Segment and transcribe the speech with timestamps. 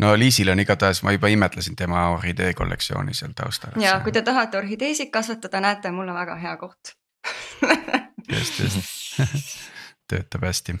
[0.00, 3.76] no Liisil on igatahes, ma juba imetlesin tema orhidee kollektsiooni seal taustal.
[3.82, 6.94] ja kui te tahate orhideesid kasvatada, näete, mul on väga hea koht
[8.32, 8.80] just, just
[10.10, 10.78] töötab hästi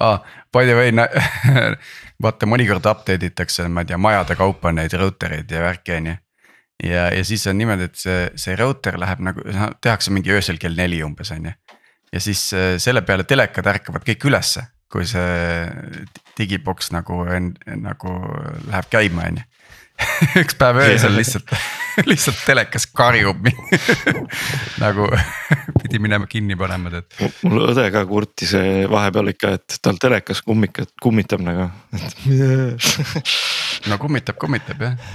[0.00, 0.22] ah,.
[0.52, 0.92] By the way,
[2.24, 6.10] vaata mõnikord update itakse, ma ei tea, majade kaupa neid router eid ja värki on
[6.12, 6.16] ju.
[6.90, 9.46] ja, ja siis on niimoodi, et see, see router läheb nagu,
[9.82, 11.56] tehakse mingi öösel kell neli umbes on ju.
[12.12, 15.68] ja siis äh, selle peale telekad ärkavad kõik ülesse kui see
[16.38, 17.22] digiboks nagu,
[17.78, 18.16] nagu
[18.70, 19.46] läheb käima, on ju.
[20.40, 21.50] üks päev öösel lihtsalt,
[22.10, 23.48] lihtsalt telekas karjub
[24.84, 25.08] nagu
[25.82, 27.08] pidi minema kinni panema, tead.
[27.44, 28.54] mul õde ka kurtis
[28.90, 31.68] vahepeal ikka, et tal telekas kummikad, kummitab nagu
[33.90, 35.10] no kummitab, kummitab jah,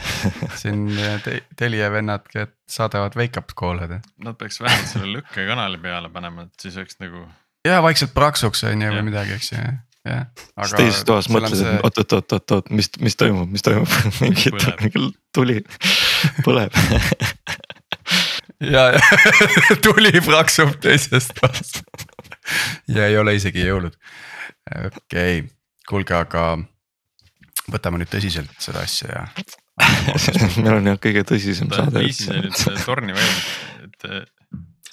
[0.59, 0.87] siin
[1.26, 2.29] te, Telia vennad
[2.70, 4.01] saadavad wake-up call'e.
[4.26, 7.26] Nad peaks vähemalt selle lükkekanali peale panema, et siis oleks nagu
[7.65, 9.59] ja vaikselt praksuks on ju või midagi, eks ju
[10.05, 10.25] jah.
[10.35, 13.89] siis teises toas mõtlesid see..., oot, oot, oot, oot, oot, mis, mis toimub, mis toimub
[14.23, 14.53] mingi
[15.35, 15.59] tuli
[16.45, 16.77] põleb
[18.75, 19.01] ja, ja
[19.85, 21.79] tuli praksub teises toas
[22.91, 23.97] ja ei ole isegi jõulud.
[24.85, 25.45] okei okay.,
[25.90, 26.55] kuulge, aga
[27.71, 29.25] võtame nüüd tõsiselt seda asja ja
[30.62, 32.05] meil on jah kõige tõsisem saade.
[32.05, 34.34] viisi sai nüüd torni välja, et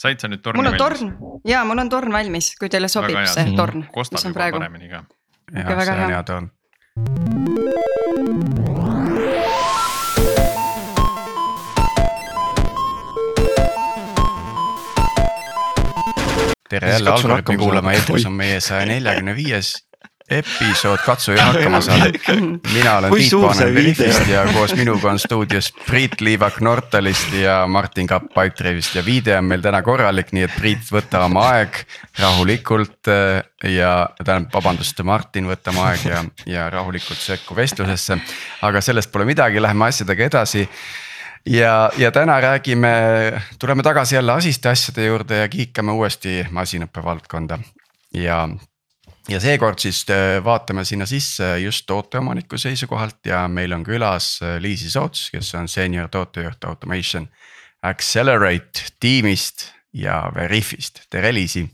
[0.03, 1.03] said sa nüüd torni mul on valmis?
[1.03, 4.59] torn ja mul on torn valmis, kui teile sobib väga see torn, mis on praegu.
[4.59, 5.05] paremini ka.
[5.55, 6.51] jah, see on hea torn.
[16.73, 19.75] tere jälle Algorütmi kuulama, eetris on meie saja neljakümne viies
[20.39, 22.11] episood Katsu ja hakkama saada.
[22.77, 28.07] mina olen Tiit Paananen Veriffist ja koos minuga on stuudios Priit Liivak Nortalist ja Martin
[28.07, 31.83] Kapp Pipedrive'ist ja viide on meil täna korralik, nii et Priit, võta oma aeg
[32.19, 33.43] rahulikult äh,
[33.77, 33.93] ja
[34.25, 38.19] tähendab, vabandust, Martin, võta oma aeg ja, ja rahulikult sekku vestlusesse.
[38.63, 40.67] aga sellest pole midagi, läheme asjadega edasi
[41.47, 42.93] ja, ja täna räägime,
[43.59, 47.59] tuleme tagasi jälle asiste asjade juurde ja kiikame uuesti masinaõppe valdkonda
[48.15, 48.49] ja
[49.31, 54.57] ja seekord siis äh, vaatame sinna sisse just tooteomaniku seisukohalt ja meil on külas äh,
[54.61, 57.29] Liisi Soots, kes on senior tootejuht Automation
[57.83, 61.67] Accelerate tiimist ja Veriffist, tere Liisi.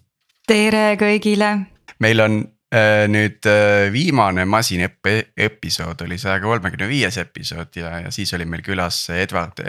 [0.47, 1.53] tere kõigile.
[1.99, 2.41] meil on
[2.75, 8.45] äh, nüüd äh, viimane masinõppe episood oli saja kolmekümne viies episood ja, ja siis oli
[8.45, 9.61] meil külas Edward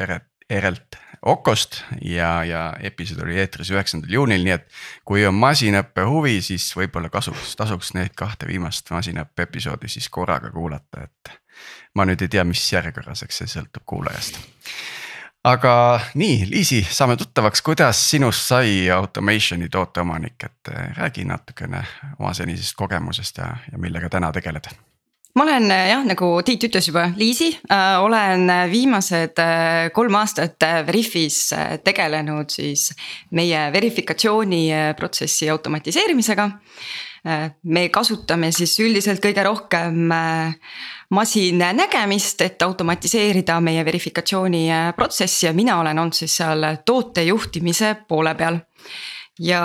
[0.49, 4.69] Erelt Okost ja, ja episood oli eetris üheksandal juunil, nii et.
[5.05, 10.51] kui on masinõppe huvi, siis võib-olla kasuks, tasuks neid kahte viimast masinõppe episoodi siis korraga
[10.53, 11.33] kuulata, et.
[11.95, 14.39] ma nüüd ei tea, mis järjekorras, eks see sõltub kuulajast.
[15.43, 15.73] aga
[16.15, 20.71] nii, Liisi, saame tuttavaks, kuidas sinust sai automation'i tooteomanik, et
[21.01, 21.83] räägi natukene
[22.19, 24.71] oma senisest kogemusest ja, ja millega täna tegeled
[25.35, 30.63] ma olen äh, jah, nagu Tiit ütles juba, Liisi äh,, olen viimased äh, kolm aastat
[30.65, 32.89] äh, Veriffis äh, tegelenud siis
[33.35, 36.49] meie verifikatsiooniprotsessi automatiseerimisega
[37.27, 37.51] äh,.
[37.63, 40.09] me kasutame siis üldiselt kõige rohkem
[41.09, 48.61] masinnägemist, et automatiseerida meie verifikatsiooniprotsessi ja mina olen olnud siis seal tootejuhtimise poole peal
[49.39, 49.63] ja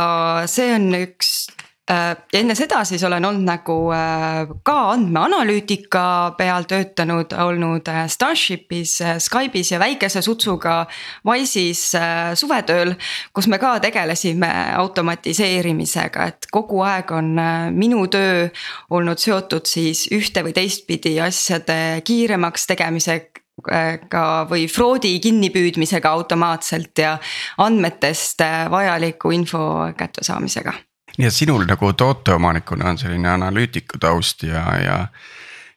[0.51, 6.65] see on üks Äh, ja enne seda siis olen olnud nagu äh, ka andmeanalüütika peal
[6.69, 10.87] töötanud, olnud äh, Starshipis, Skype'is ja väikese sutsuga
[11.29, 11.93] Wise'is
[12.41, 12.95] suvetööl.
[13.33, 17.35] kus me ka tegelesime automatiseerimisega, et kogu aeg on
[17.77, 18.49] minu töö
[18.91, 27.19] olnud seotud siis ühte või teistpidi asjade kiiremaks tegemisega või fraudi kinnipüüdmisega automaatselt ja
[27.59, 28.41] andmetest
[28.73, 30.73] vajaliku info kättesaamisega
[31.19, 34.99] nii et sinul nagu tooteomanikuna on selline analüütiku taust ja, ja,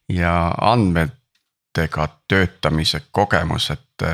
[0.10, 4.08] ja andmetega töötamise kogemus, et.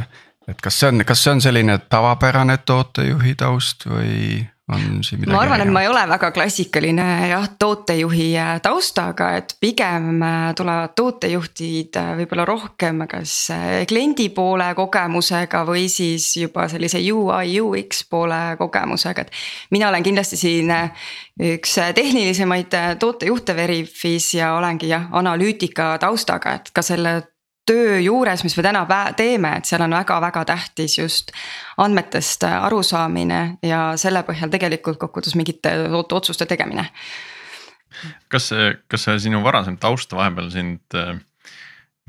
[0.47, 5.35] et kas see on, kas see on selline tavapärane tootejuhi taust või on siin midagi?
[5.35, 10.53] ma arvan, et ma ei ole väga klassikaline jah, tootejuhi äh, taustaga, et pigem äh,
[10.56, 13.36] tulevad tootejuhtid äh, võib-olla rohkem kas
[13.89, 19.44] kliendi poole kogemusega või siis juba sellise UI, UX poole kogemusega, et.
[19.75, 20.71] mina olen kindlasti siin
[21.44, 27.19] üks tehnilisemaid tootejuhte Veriffis ja olengi jah, analüütika taustaga, et ka selle
[27.65, 28.83] töö juures, mis me täna
[29.18, 31.31] teeme, et seal on väga-väga tähtis just
[31.77, 36.89] andmetest arusaamine ja selle põhjal tegelikult kokkuvõttes mingite otsuste tegemine.
[38.27, 38.50] kas,
[38.88, 41.15] kas see sinu varasem taust vahepeal sind äh,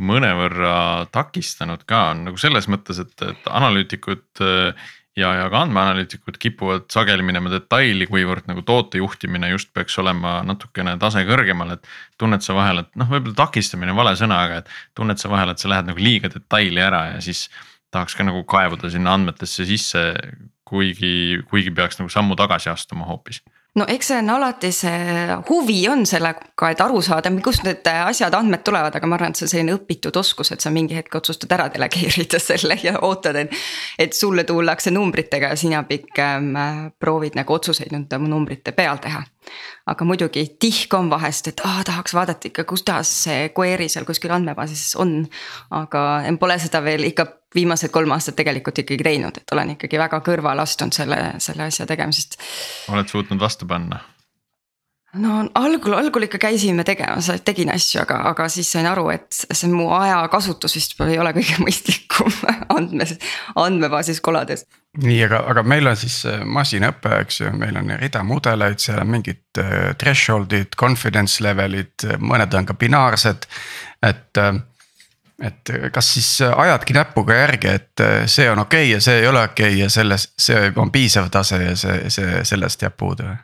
[0.00, 6.38] mõnevõrra takistanud ka on nagu selles mõttes, et, et analüütikud äh, ja, ja ka andmeanalüütikud
[6.42, 11.86] kipuvad sageli minema detaili, kuivõrd nagu tootejuhtimine just peaks olema natukene tase kõrgemal, et.
[12.18, 15.54] tunned sa vahel, et noh, võib-olla takistamine on vale sõna, aga et tunned sa vahel,
[15.54, 17.48] et sa lähed nagu liiga detaili ära ja siis.
[17.94, 20.00] tahaks ka nagu kaevuda sinna andmetesse sisse,
[20.66, 23.42] kuigi, kuigi peaks nagu sammu tagasi astuma hoopis
[23.74, 28.34] no eks see on alati see huvi on sellega, et aru saada, kust need asjad,
[28.38, 31.18] andmed tulevad, aga ma arvan, et see on selline õpitud oskus, et sa mingi hetk
[31.18, 33.54] otsustad ära delegeerida selle ja ootad, et.
[33.98, 36.52] et sulle tullakse numbritega ja sina pigem
[37.00, 39.24] proovid nagu otsuseid nende numbrite peal teha.
[39.86, 44.32] Aga muidugi tihk on vahest, et aa tahaks vaadata ikka, kuidas see query seal kuskil
[44.36, 45.16] andmebaasis on.
[45.70, 46.04] aga
[46.40, 50.64] pole seda veel ikka viimased kolm aastat tegelikult ikkagi teinud, et olen ikkagi väga kõrvale
[50.64, 52.40] astunud selle, selle asja tegemisest.
[52.92, 54.00] oled suutnud vastu panna?
[55.14, 59.70] No algul, algul ikka käisime tegemas, tegin asju, aga, aga siis sain aru, et see
[59.72, 62.32] mu ajakasutus vist ei ole kõige mõistlikum
[62.74, 63.16] andmes,
[63.60, 64.66] andmebaasis kolades.
[65.02, 69.02] nii, aga, aga meil on siis äh, masinaõpe, eks ju, meil on rida mudeleid, seal
[69.02, 73.50] on mingid äh, threshold'id, confidence level'id, mõned on ka binaarsed,
[74.02, 74.54] et äh,
[75.44, 79.40] et kas siis ajadki näpuga järge, et see on okei okay ja see ei ole
[79.42, 83.40] okei okay ja selles, see on piisav tase ja see, see sellest jääb puudu või?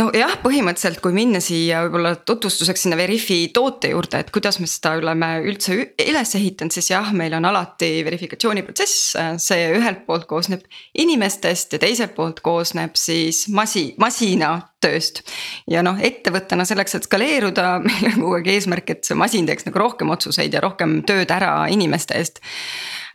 [0.00, 4.94] Nojah, põhimõtteliselt, kui minna siia võib-olla tutvustuseks sinna Veriffi toote juurde, et kuidas me seda
[4.96, 9.12] oleme üldse üles ehitanud, siis jah, meil on alati verifikatsiooniprotsess,
[9.44, 10.64] see ühelt poolt koosneb
[11.04, 15.22] inimestest ja teiselt poolt koosneb siis masi-, masinatööst.
[15.70, 19.68] ja noh, ettevõttena selleks, et skaleeruda, meil on kogu aeg eesmärk, et see masin teeks
[19.68, 22.40] nagu rohkem otsuseid ja rohkem tööd ära inimeste eest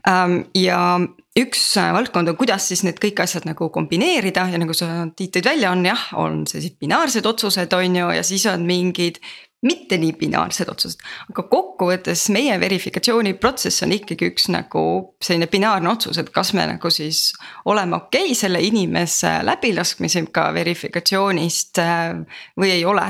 [0.06, 0.82] ja
[1.38, 5.36] üks äh, valdkond on, kuidas siis need kõik asjad nagu kombineerida ja nagu sa Tiit
[5.36, 9.22] tõid välja, on jah, on sellised binaarsed otsused, on ju, ja siis on mingid
[9.68, 11.04] mitte nii binaarsed otsused.
[11.32, 14.84] aga kokkuvõttes meie verifikatsiooniprotsess on ikkagi üks nagu
[15.24, 17.32] selline binaarne otsus, et kas me nagu siis
[17.66, 23.08] oleme okei okay selle inimese läbilaskmisega verifikatsioonist äh, või ei ole.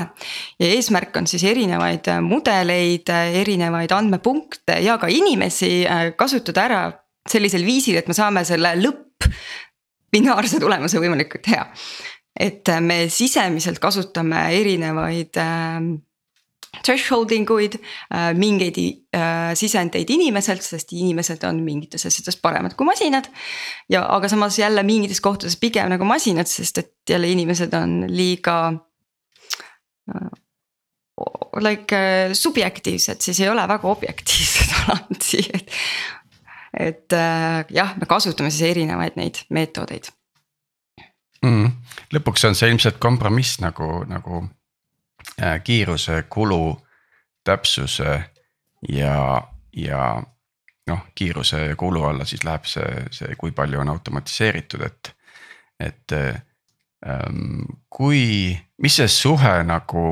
[0.58, 3.10] ja eesmärk on siis erinevaid mudeleid,
[3.42, 6.82] erinevaid andmepunkte ja ka inimesi äh, kasutada ära
[7.28, 9.28] sellisel viisil, et me saame selle lõpp
[10.12, 11.64] binaarse tulemuse võimalikult hea.
[12.38, 15.80] et äh, me sisemiselt kasutame erinevaid äh,
[16.84, 18.78] thresholding uid äh,, mingeid
[19.16, 23.30] äh, sisendeid inimeselt, sest inimesed on mingites asjades paremad kui masinad.
[23.88, 28.58] ja aga samas jälle mingites kohtades pigem nagu masinad, sest et jälle inimesed on liiga
[30.12, 30.28] äh,
[31.58, 31.96] like
[32.32, 35.74] subjektiivsed, siis ei ole väga objektiivsed alati, et
[36.78, 37.14] et
[37.74, 40.12] jah, me kasutame siis erinevaid neid meetodeid.
[41.42, 41.70] Mm..
[42.12, 44.42] lõpuks on see ilmselt kompromiss nagu, nagu
[45.64, 46.76] kiiruse, kulu,
[47.44, 48.22] täpsuse
[48.88, 49.42] ja,
[49.76, 50.22] ja
[50.88, 55.12] noh, kiiruse ja kulu alla siis läheb see, see, kui palju on automatiseeritud, et,
[55.80, 56.16] et
[57.06, 60.04] ähm, kui, mis see suhe nagu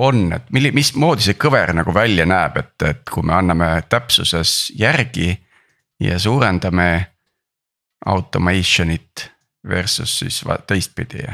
[0.00, 4.72] on, et milli-, mismoodi see kõver nagu välja näeb, et, et kui me anname täpsuses
[4.78, 5.34] järgi
[6.00, 6.90] ja suurendame
[8.06, 9.28] automation'it
[9.68, 11.26] versus siis teistpidi?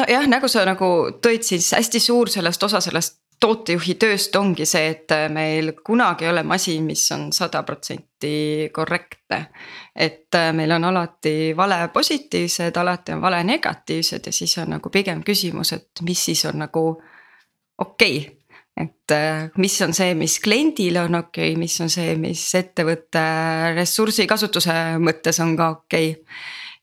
[0.00, 0.90] Nojah, nagu sa nagu
[1.22, 6.30] tõid, siis hästi suur sellest osa sellest tootejuhi tööst ongi see, et meil kunagi ei
[6.32, 9.46] ole masin, mis on sada protsenti korrektne.
[9.96, 15.22] et meil on alati vale positiivsed, alati on vale negatiivsed ja siis on nagu pigem
[15.24, 16.84] küsimus, et mis siis on nagu
[17.78, 18.40] okei okay
[18.80, 23.22] et äh, mis on see, mis kliendile on okei okay,, mis on see, mis ettevõtte
[23.76, 26.24] ressursikasutuse mõttes on ka okei okay.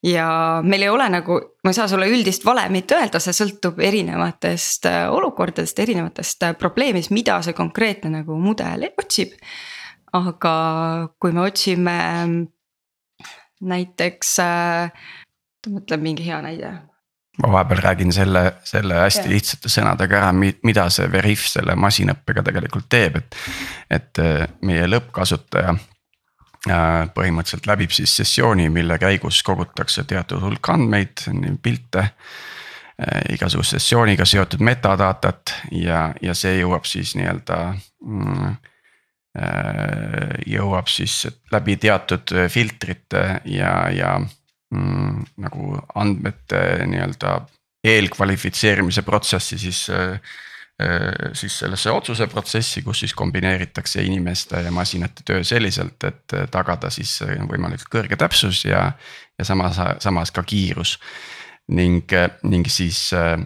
[0.03, 0.27] Ja
[0.63, 5.05] meil ei ole nagu, ma ei saa sulle üldist valemit öelda, see sõltub erinevatest äh,
[5.13, 9.33] olukordadest, erinevatest äh, probleemidest, mida see konkreetne nagu mudel otsib.
[10.17, 10.53] aga
[11.19, 11.97] kui me otsime
[13.61, 14.37] näiteks,
[15.67, 16.71] mõtlen mingi hea näide
[17.43, 19.33] ma vahepeal räägin selle, selle hästi ja.
[19.33, 23.37] lihtsate sõnadega ära, mida see Veriff selle masinõppega tegelikult teeb, et.
[23.99, 25.85] et äh, meie lõppkasutaja äh,
[27.15, 31.25] põhimõtteliselt läbib siis sessiooni, mille käigus kogutakse teatud hulk andmeid,
[31.61, 32.09] pilte.
[32.97, 37.59] Äh, igasuguse sessiooniga seotud metadatat ja, ja see jõuab siis nii-öelda
[38.01, 38.55] mm,
[40.49, 47.35] jõuab siis läbi teatud filtrite ja, ja mm, nagu andmete nii-öelda
[47.87, 50.21] eelkvalifitseerimise protsessi siis äh, äh,.
[51.33, 57.15] Siis sellesse otsuse protsessi, kus siis kombineeritakse inimeste ja masinate töö selliselt, et tagada siis
[57.25, 58.91] võimalikult kõrge täpsus ja,
[59.39, 60.99] ja samas, samas ka kiirus.
[61.67, 63.41] ning, ning siis äh,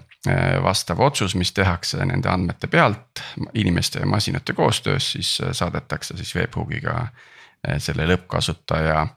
[0.64, 3.24] vastav otsus, mis tehakse nende andmete pealt
[3.54, 9.08] inimeste ja masinate koostöös, siis saadetakse siis webhoogiga äh, selle lõppkasutaja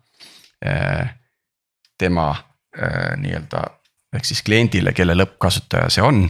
[1.99, 2.35] tema
[3.19, 3.61] nii-öelda
[4.15, 6.25] ehk siis kliendile, kelle lõppkasutaja see on.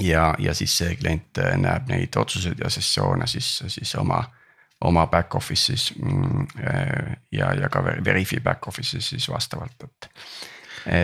[0.00, 4.22] Ja, ja siis see klient näeb neid otsuseid ja sessioone siis, siis oma,
[4.84, 6.46] oma back office'is mm,
[7.32, 10.10] ja, ja ka Veriffi back office'is siis vastavalt, et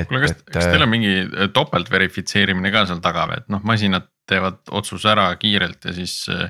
[0.08, 3.64] kuule, kas, kas teil on mingi äh, topelt verifitseerimine ka seal taga või, et noh,
[3.66, 6.48] masinad teevad otsuse ära kiirelt ja siis äh,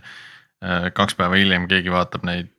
[0.64, 2.52] äh kaks päeva hiljem keegi vaatab neid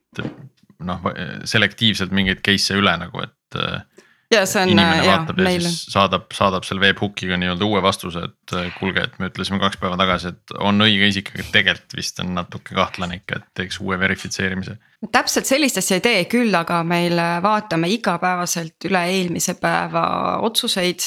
[0.87, 1.07] noh,
[1.47, 5.63] selektiivselt mingeid case'e üle nagu, et äh, ja see on inimene ja, vaatab ja meil...
[5.63, 9.79] siis saadab, saadab selle webhook'iga nii-öelda uue vastuse, et äh, kuulge, et me ütlesime kaks
[9.81, 13.79] päeva tagasi, et on õige isik, aga tegelikult vist on natuke kahtlane ikka, et teeks
[13.83, 14.77] uue verifitseerimise.
[15.13, 20.03] täpselt sellist asja ei tee küll, aga meil äh, vaatame igapäevaselt üle eelmise päeva
[20.47, 21.05] otsuseid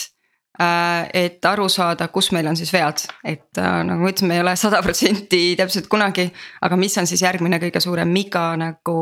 [0.61, 4.45] äh, et aru saada, kus meil on siis vead, et nagu ma ütlesin, me ei
[4.47, 6.31] ole sada protsenti täpselt kunagi,
[6.65, 8.97] aga mis on siis järgmine kõige suurem miga nagu,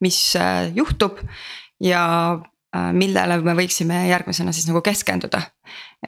[0.00, 0.22] mis
[0.72, 1.20] juhtub.
[1.82, 5.42] ja Äh, millele me võiksime järgmisena siis nagu keskenduda.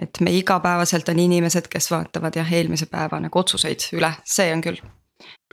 [0.01, 4.63] et me igapäevaselt on inimesed, kes vaatavad jah, eelmise päeva nagu otsuseid üle, see on
[4.65, 4.81] küll.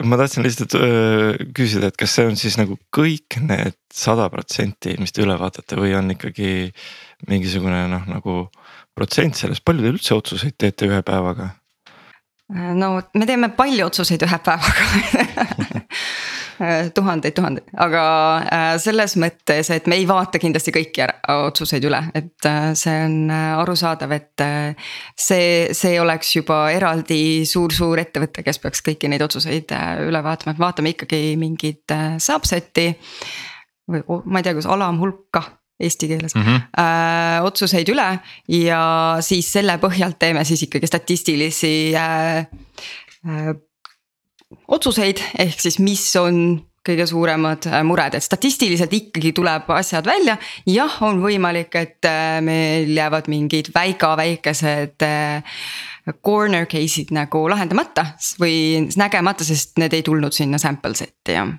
[0.04, 4.96] ma tahtsin lihtsalt öö, küsida, et kas see on siis nagu kõik need sada protsenti,
[5.00, 6.72] mis te üle vaatate või on ikkagi
[7.28, 8.46] mingisugune noh, nagu
[8.96, 11.52] protsent sellest, palju te üldse otsuseid teete ühe päevaga?
[12.56, 15.68] Äh, no me teeme palju otsuseid ühe päevaga
[16.96, 18.04] tuhandeid, tuhandeid, aga
[18.42, 23.16] äh, selles mõttes, et me ei vaata kindlasti kõiki otsuseid üle, et äh, see on
[23.32, 24.46] äh, arusaadav, et
[25.20, 29.74] see, see oleks juba eraldi suur-suur ettevõte, kes peaks kõiki neid otsuseid
[30.08, 32.92] üle vaatama, et vaatame ikkagi mingit subset'i.
[33.92, 35.44] või ma ei tea, kas alamhulka
[35.82, 36.62] eesti keeles mm, -hmm.
[36.84, 38.08] äh, otsuseid üle
[38.48, 38.82] ja
[39.20, 42.46] siis selle põhjalt teeme siis ikkagi statistilisi äh,
[43.26, 43.56] äh,
[44.68, 50.38] otsuseid, ehk siis mis on kõige suuremad äh, mured, et statistiliselt ikkagi tuleb asjad välja.
[50.66, 55.66] jah, on võimalik, et äh, meil jäävad mingid väga väikesed äh,
[56.26, 61.52] corner case'id nagu lahendamata või nägemata, sest need ei tulnud sinna sample set'i jah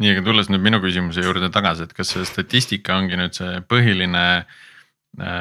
[0.00, 3.60] nii, aga tulles nüüd minu küsimuse juurde tagasi, et kas see statistika ongi nüüd see
[3.68, 4.24] põhiline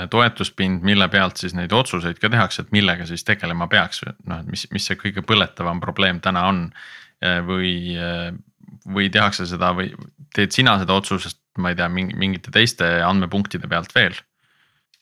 [0.10, 4.48] toetuspind, mille pealt siis neid otsuseid ka tehakse, et millega siis tegelema peaks noh, et
[4.50, 6.64] mis, mis see kõige põletavam probleem täna on
[7.46, 7.94] või
[8.90, 9.92] või tehakse seda või
[10.36, 14.18] teed sina seda otsust, ma ei tea, mingite teiste andmepunktide pealt veel?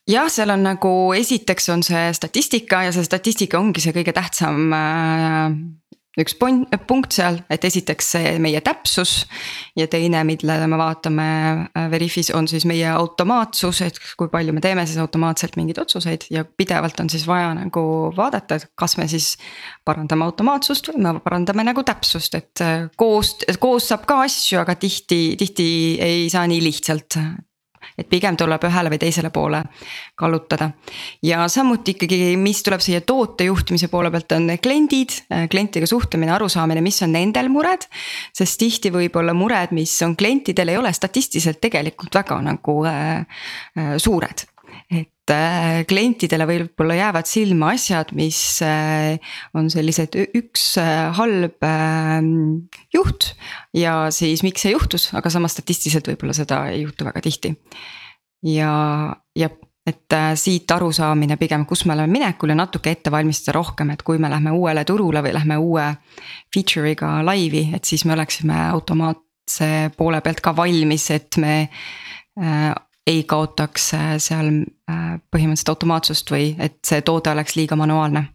[0.08, 4.72] jah, seal on nagu esiteks on see statistika ja see statistika ongi see kõige tähtsam
[6.22, 9.26] üks punkt seal, et esiteks see meie täpsus.
[9.76, 14.62] ja teine, millele me vaatame äh, Veriffis on siis meie automaatsus, et kui palju me
[14.64, 17.82] teeme siis automaatselt mingeid otsuseid ja pidevalt on siis vaja nagu
[18.16, 19.36] vaadata, et kas me siis.
[19.88, 24.74] parandame automaatsust või me parandame nagu täpsust, et äh, koos, koos saab ka asju, aga
[24.76, 25.68] tihti, tihti
[26.02, 27.16] ei saa nii lihtsalt
[27.98, 29.62] et pigem tuleb ühele või teisele poole
[30.18, 30.70] kallutada.
[31.22, 35.16] ja samuti ikkagi, mis tuleb siia toote juhtimise poole pealt, on kliendid,
[35.50, 37.88] klientidega suhtlemine, arusaamine, mis on nendel mured.
[38.32, 43.18] sest tihti võib-olla mured, mis on klientidel, ei ole statistiliselt tegelikult väga nagu äh,
[43.78, 44.57] äh, suured äh,
[45.88, 49.18] klientidele võib-olla jäävad silma asjad, mis äh,
[49.56, 51.68] on sellised üks äh, halb
[52.94, 53.32] juht.
[53.76, 57.54] ja siis miks see juhtus, aga samas statistiliselt võib-olla seda ei juhtu väga tihti.
[58.46, 58.72] ja,
[59.36, 59.50] ja
[59.88, 64.18] et siit arusaamine pigem, kus me oleme minekul ja natuke ette valmistada rohkem, et kui
[64.20, 65.86] me lähme uuele turule või lähme uue
[66.54, 71.54] feature'iga laivi, et siis me oleksime automaatse poole pealt ka valmis, et me
[73.08, 74.50] ei kaotaks äh, seal
[74.90, 78.28] äh, põhimõtteliselt automaatsust või et see toode oleks liiga manuaalne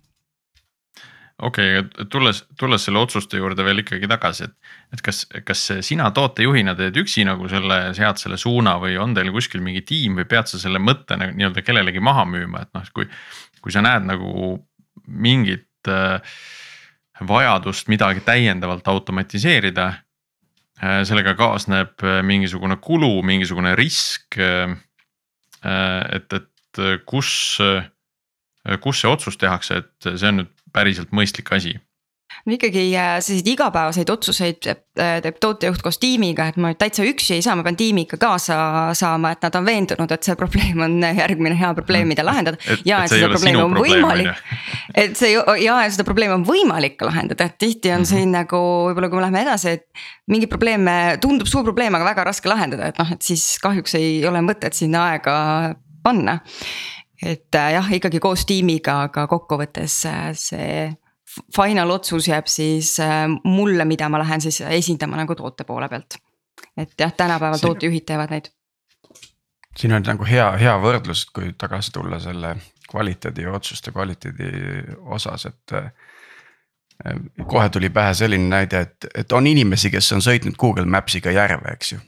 [1.42, 6.10] okei okay,, tulles, tulles selle otsuste juurde veel ikkagi tagasi, et, et kas, kas sina
[6.16, 10.28] tootejuhina teed üksi nagu selle, sead selle suuna või on teil kuskil mingi tiim või
[10.30, 13.10] pead sa selle mõtte nii-öelda kellelegi maha müüma, et noh, kui.
[13.64, 14.58] kui sa näed nagu
[15.08, 16.20] mingit äh,
[17.28, 19.94] vajadust midagi täiendavalt automatiseerida
[21.08, 24.38] sellega kaasneb äh, mingisugune kulu, mingisugune risk.
[24.38, 24.76] Äh,
[25.64, 26.50] et, et
[27.08, 27.30] kus,
[28.84, 31.78] kus see otsus tehakse, et see on nüüd päriselt mõistlik asi
[32.46, 37.06] no ikkagi äh, selliseid igapäevaseid otsuseid teeb, äh, teeb tootejuht koos tiimiga, et ma täitsa
[37.08, 38.58] üksi ei saa, ma pean tiimiga kaasa
[38.98, 42.60] saama, et nad on veendunud, et see probleem on järgmine hea probleem, mida lahendada.
[42.88, 44.44] ja et, et seda probleemi on võimalik,
[44.94, 48.14] et see ja, ja seda probleemi on võimalik lahendada, et tihti on mm -hmm.
[48.16, 49.88] siin nagu võib-olla, kui me läheme edasi, et.
[50.28, 50.88] mingi probleem
[51.22, 54.74] tundub suur probleem, aga väga raske lahendada, et noh, et siis kahjuks ei ole mõtet
[54.74, 56.40] sinna aega panna
[57.26, 60.04] et äh, jah, ikkagi koos tiimiga, aga kokkuvõttes
[60.40, 60.74] see
[61.56, 66.20] final otsus jääb siis äh, mulle, mida ma lähen siis esindama nagu toote poole pealt.
[66.78, 67.68] et jah, tänapäeval Siin...
[67.68, 68.52] tootejuhid teevad neid
[69.78, 72.56] siin on nagu hea, hea võrdlus, kui tagasi tulla selle
[72.90, 74.50] kvaliteedi ja otsuste kvaliteedi
[75.16, 75.74] osas, et
[77.48, 81.74] kohe tuli pähe selline näide, et, et on inimesi, kes on sõitnud Google Maps'iga järve,
[81.74, 82.00] eks ju.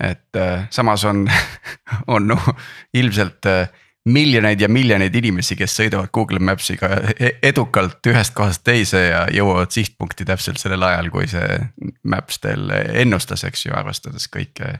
[0.00, 1.26] et äh, samas on,
[2.14, 2.50] on noh
[2.94, 3.68] ilmselt äh,
[4.08, 6.88] miljoneid ja miljoneid inimesi, kes sõidavad Google Maps'iga
[7.18, 11.58] e-, edukalt ühest kohast teise ja jõuavad sihtpunkti täpselt sellel ajal, kui see
[12.08, 14.78] Maps teil ennustas, eks ju, arvestades kõike.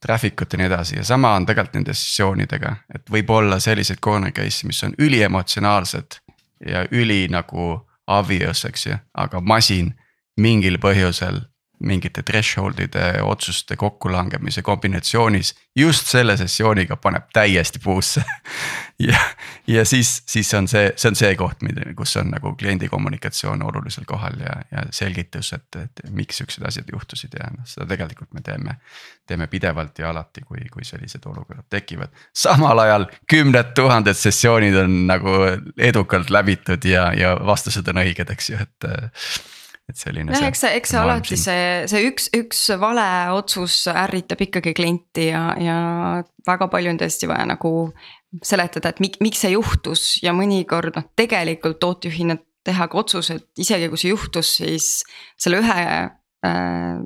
[0.00, 4.00] Traffic ut ja nii edasi ja sama on tegelikult nende sessioonidega, et võib olla selliseid
[4.02, 6.16] corner case'i, mis on üliemotsionaalsed
[6.66, 7.74] ja üli nagu
[8.10, 9.92] obvious, eks ju, aga masin
[10.40, 11.42] mingil põhjusel
[11.80, 18.22] mingite threshold'ide otsuste kokkulangemise kombinatsioonis just selle sessiooniga paneb täiesti puusse
[19.08, 19.20] ja,
[19.66, 21.62] ja siis, siis on see, see on see koht,
[21.96, 26.90] kus on nagu kliendi kommunikatsioon olulisel kohal ja, ja selgitus, et, et miks siuksed asjad
[26.92, 28.76] juhtusid ja noh, seda tegelikult me teeme.
[29.30, 34.96] teeme pidevalt ja alati, kui, kui sellised olukorrad tekivad, samal ajal kümned tuhanded sessioonid on
[35.06, 35.36] nagu
[35.78, 38.90] edukalt läbitud ja, ja vastused on õiged, eks ju, et
[39.90, 40.32] et selline.
[40.34, 41.42] jah, eks see, eks see alati siin.
[41.44, 43.06] see, see üks, üks vale
[43.36, 45.78] otsus ärritab ikkagi klienti ja, ja
[46.46, 47.74] väga palju on tõesti vaja nagu
[48.46, 53.62] seletada, et miks, miks see juhtus ja mõnikord noh, tegelikult tootejuhina teha ka otsus, et
[53.62, 54.90] isegi kui see juhtus, siis
[55.40, 55.80] selle ühe
[56.46, 57.00] äh,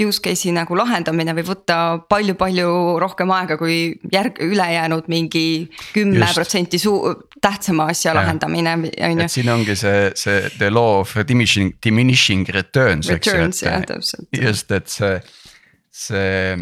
[0.00, 1.76] use case'i nagu lahendamine võib võtta
[2.10, 2.72] palju-palju
[3.02, 3.76] rohkem aega kui
[4.12, 5.44] järg, ülejäänud mingi
[5.92, 8.18] kümme protsenti suu-, tähtsama asja ja.
[8.20, 9.28] lahendamine, on ju.
[9.36, 13.96] siin ongi see, see the law of diminishing, diminishing returns, eks ju, et
[14.42, 15.16] just, et see,
[15.90, 16.60] see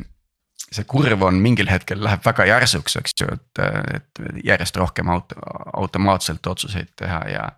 [0.71, 3.63] see kurv on mingil hetkel läheb väga järsuks, eks ju, et,
[3.97, 5.39] et järjest rohkem auto,
[5.75, 7.49] automaatselt otsuseid teha ja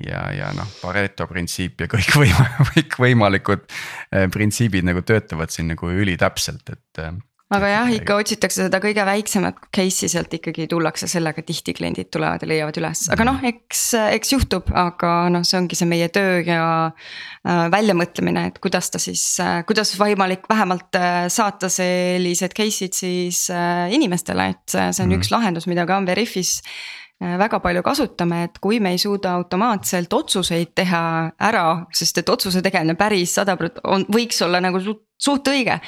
[0.00, 6.64] ja, ja noh, Pareto printsiip ja kõikvõima-, kõikvõimalikud eh, printsiibid nagu töötavad siin nagu ülitäpselt,
[6.72, 7.02] et.
[7.02, 7.12] Eh,
[7.52, 12.40] aga jah, ikka otsitakse seda kõige väiksemat case'i sealt ikkagi tullakse sellega, tihti kliendid tulevad
[12.40, 13.82] ja leiavad üles, aga noh, eks,
[14.16, 17.66] eks juhtub, aga noh, see ongi see meie töö ja äh,.
[17.74, 23.92] väljamõtlemine, et kuidas ta siis äh,, kuidas võimalik vähemalt äh, saata sellised case'id siis äh,
[23.92, 27.01] inimestele, et see on mm üks lahendus, mida ka Veriffis Äh,
[27.38, 31.02] väga palju kasutame, et kui me ei suuda automaatselt otsuseid teha
[31.38, 35.78] ära, sest et otsuse tegemine päris sada prot-, on, võiks olla nagu suht, suht õige.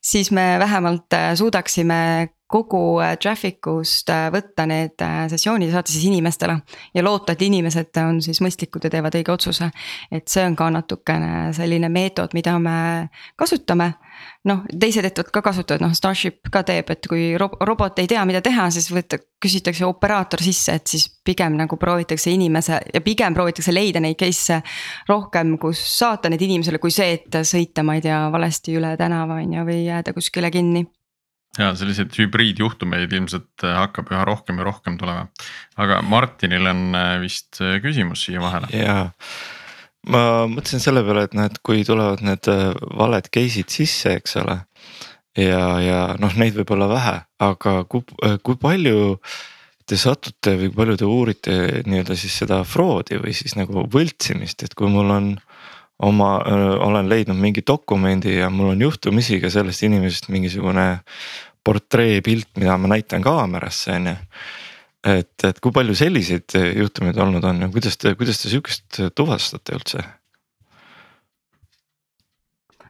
[0.00, 2.00] siis me vähemalt äh, suudaksime
[2.50, 6.58] kogu äh, traffic ust äh, võtta need äh, sessioonid ja saata siis inimestele.
[6.94, 9.70] ja loota, et inimesed on siis mõistlikud ja teevad õige otsuse.
[10.10, 13.92] et see on ka natukene selline meetod, mida me kasutame.
[14.48, 18.42] Noh, teised ettevõtted ka kasutavad, noh Starship ka teeb, et kui robot ei tea, mida
[18.44, 23.74] teha, siis võtta, küsitakse operaator sisse, et siis pigem nagu proovitakse inimese ja pigem proovitakse
[23.74, 24.60] leida neid case'e
[25.08, 29.40] rohkem, kus saata need inimesele, kui see, et sõita, ma ei tea, valesti üle tänava
[29.40, 30.86] on ju, või jääda kuskile kinni
[31.58, 35.26] ja selliseid hübriidjuhtumeid ilmselt äh, hakkab üha rohkem ja rohkem tulema.
[35.80, 38.70] aga Martinil on äh, vist äh, küsimus siia vahele.
[38.74, 39.08] jaa,
[40.08, 42.48] ma mõtlesin selle peale, et noh, et kui tulevad need
[42.96, 44.60] valed case'id sisse, eks ole.
[45.38, 48.04] ja, ja noh, neid võib olla vähe, aga kui,
[48.42, 49.18] kui palju
[49.86, 51.54] te satute või palju te uurite
[51.86, 55.30] nii-öelda siis seda fraud'i või siis nagu võltsimist, et kui mul on
[56.06, 56.30] oma,
[56.86, 60.86] olen leidnud mingi dokumendi ja mul on juhtumisi ka sellest inimesest mingisugune
[61.64, 64.18] portreepilt, mida ma näitan kaamerasse, on ju.
[65.06, 69.76] Et, et kui palju selliseid juhtumeid olnud on ja kuidas te, kuidas te sihukest tuvastate
[69.78, 70.04] üldse?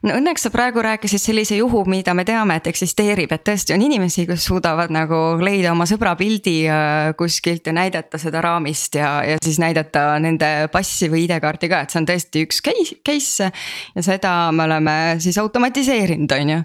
[0.05, 3.83] No õnneks sa praegu rääkisid sellise juhu, mida me teame, et eksisteerib, et tõesti on
[3.85, 9.11] inimesi, kes suudavad nagu leida oma sõbra pildi äh, kuskilt ja näidata seda raamist ja,
[9.27, 13.51] ja siis näidata nende passi või ID-kaarti ka, et see on tõesti üks case, case.
[13.95, 16.63] ja seda me oleme siis automatiseerinud, on ju.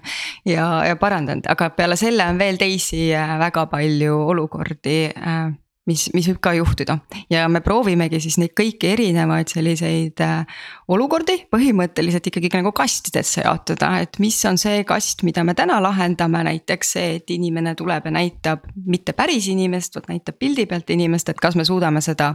[0.53, 5.47] ja, ja parandanud, aga peale selle on veel teisi äh, väga palju olukordi äh,
[5.87, 6.97] mis, mis võib ka juhtuda.
[7.31, 10.61] Ja me proovimegi siis neid kõiki erinevaid selliseid äh,
[10.93, 16.43] olukordi põhimõtteliselt ikkagi nagu kastidesse jaotada, et mis on see kast, mida me täna lahendame,
[16.47, 21.33] näiteks see, et inimene tuleb ja näitab mitte päris inimest, vaid näitab pildi pealt inimest,
[21.33, 22.33] et kas me suudame seda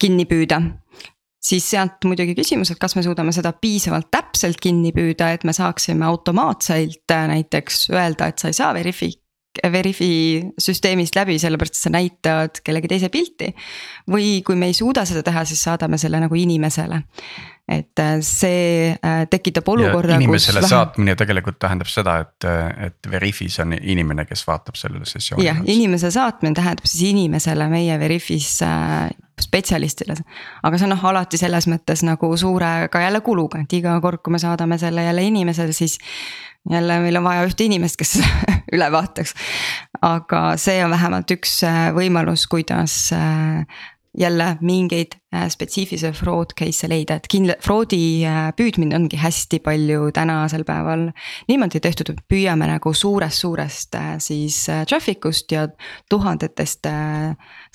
[0.00, 0.60] kinni püüda.
[1.46, 5.54] Siis sealt muidugi küsimus, et kas me suudame seda piisavalt täpselt kinni püüda, et me
[5.54, 9.14] saaksime automaatselt äh, näiteks öelda, et sa ei saa verifi-,
[9.72, 13.52] Veriffi süsteemist läbi, sellepärast sa näitad kellegi teise pilti.
[14.10, 17.02] või kui me ei suuda seda teha, siis saadame selle nagu inimesele.
[17.68, 20.14] et äh, see äh, tekitab olukorra.
[20.14, 20.70] inimesele vähem...
[20.70, 22.48] saatmine tegelikult tähendab seda, et,
[22.86, 25.48] et Veriffis on inimene, kes vaatab sellele sessioonile.
[25.48, 30.16] jah, inimese saatmine tähendab siis inimesele meie Veriffis äh, spetsialistile.
[30.62, 34.22] aga see on noh, alati selles mõttes nagu suure ka jälle kuluga, et iga kord,
[34.24, 35.98] kui me saadame selle jälle inimesele, siis.
[36.70, 38.18] Jälle meil on vaja ühte inimest, kes
[38.74, 39.34] üle vaataks.
[40.02, 43.62] aga see on vähemalt üks äh, võimalus, kuidas äh,
[44.16, 48.24] jälle mingeid äh, spetsiifilisi fraud case'e leida, et kindla-, fraud'i
[48.58, 51.08] püüdmine ongi hästi palju tänasel päeval
[51.50, 55.68] niimoodi tehtud, et püüame nagu suurest, suurest siis traffic ust ja
[56.10, 56.88] tuhandetest,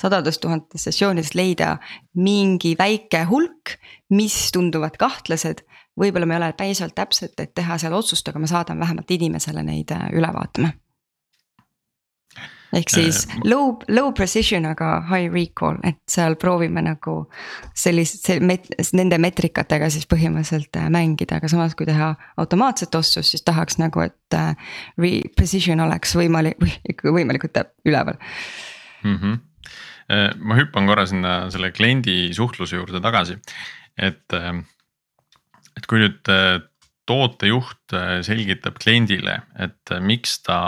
[0.02, 1.76] sadadest tuhandetest sessioonidest leida
[2.18, 3.78] mingi väike hulk,
[4.12, 5.64] mis tunduvad kahtlased
[6.00, 9.64] võib-olla me ei ole piisavalt täpsed, et teha seal otsust, aga me saadame vähemalt inimesele
[9.64, 10.72] neid üle vaatama
[12.76, 17.16] ehk siis äh, low, low precision, aga high recall, et seal proovime nagu
[17.78, 23.36] sellist, see met-, nende meetrikatega siis põhimõtteliselt äh, mängida, aga samas, kui teha automaatset ostsust,
[23.36, 28.20] siis tahaks nagu, et äh, re-, precision oleks võimalik, võimalikult üleval
[29.04, 29.16] mm.
[29.16, 29.40] -hmm.
[30.40, 33.38] ma hüppan korra sinna selle kliendi suhtluse juurde tagasi,
[33.98, 34.40] et,
[35.78, 36.32] et kui nüüd
[37.10, 40.60] tootejuht selgitab kliendile, et miks ta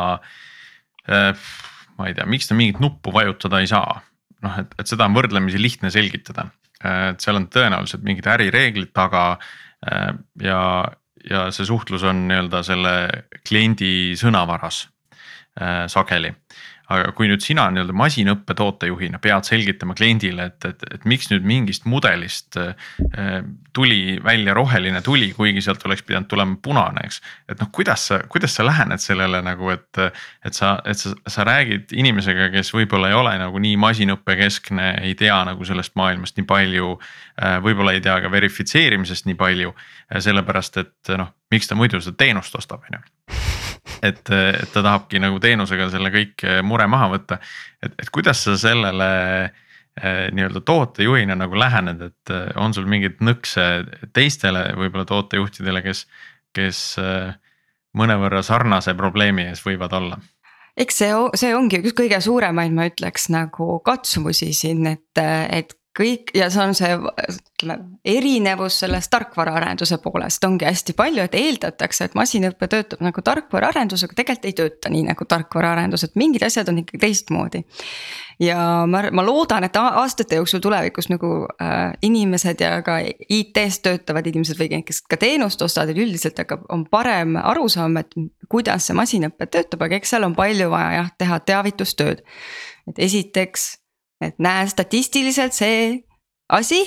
[1.98, 4.02] ma ei tea, miks ta mingit nuppu vajutada ei saa.
[4.44, 6.50] noh, et, et seda on võrdlemisi lihtne selgitada,
[6.84, 9.38] et seal on tõenäoliselt mingid ärireeglid taga
[9.88, 10.10] äh,
[10.44, 10.60] ja,
[11.24, 12.96] ja see suhtlus on nii-öelda selle
[13.48, 14.82] kliendi sõnavaras
[15.62, 16.34] äh, sageli
[16.91, 21.46] aga kui nüüd sina nii-öelda masinõppe tootejuhina pead selgitama kliendile, et, et, et miks nüüd
[21.48, 22.74] mingist mudelist äh,
[23.74, 27.22] tuli välja roheline tuli, kuigi sealt oleks pidanud tulema punane, eks.
[27.50, 30.04] et noh, kuidas sa, kuidas sa lähened sellele nagu, et,
[30.46, 35.15] et sa, et sa, sa räägid inimesega, kes võib-olla ei ole nagu nii masinõppekeskne, ei
[35.19, 36.98] tea nagu sellest maailmast nii palju.
[37.39, 39.74] Äh, võib-olla ei tea ka verifitseerimisest nii palju,
[40.12, 43.62] äh, sellepärast et noh, miks ta muidu seda teenust ostab, on ju
[44.02, 47.39] et, et ta tahabki nagu teenusega selle kõik eh, mure maha võtta.
[47.84, 49.10] et, et kuidas sa sellele
[49.43, 53.67] eh, nii-öelda tootejuhina nagu lähened, et eh, on sul mingeid nõkse
[54.15, 56.06] teistele võib-olla tootejuhtidele, kes,
[56.56, 56.84] kes
[57.98, 60.22] mõnevõrra sarnase probleemi ees võivad olla?
[60.80, 66.32] eks see, see ongi üks kõige suuremaid, ma ütleks nagu katsumusi siin, et, et kõik
[66.34, 72.15] ja see on see ütleme erinevus sellest tarkvaraarenduse poolest ongi hästi palju, et eeldatakse, et
[72.17, 76.82] masinõpe töötab nagu tarkvaraarendus, aga tegelikult ei tööta nii nagu tarkvaraarendus, et mingid asjad on
[76.82, 77.63] ikkagi teistmoodi.
[78.41, 78.58] ja
[78.89, 82.97] ma, ma loodan, et aastate jooksul tulevikus nagu äh, inimesed ja ka
[83.29, 88.17] IT-s töötavad inimesed või kes ka teenust ostavad, et üldiselt hakkab, on parem arusaam, et
[88.49, 92.25] kuidas see masinõpe töötab, aga eks seal on palju vaja jah, teha teavitustööd.
[92.89, 93.83] et esiteks
[94.29, 96.03] et näe, statistiliselt see
[96.53, 96.81] asi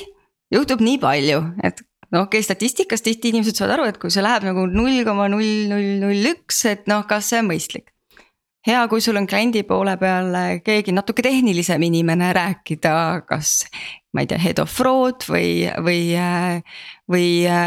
[0.53, 4.25] juhtub nii palju, et no okei okay,, statistikas tihti inimesed saavad aru, et kui see
[4.25, 7.92] läheb nagu null koma null null null üks, et noh, kas see on mõistlik.
[8.66, 10.33] hea, kui sul on kliendi poole peal
[10.66, 13.61] keegi natuke tehnilisem inimene rääkida, kas
[14.17, 16.01] ma ei tea, head of fraud või, või,
[17.13, 17.27] või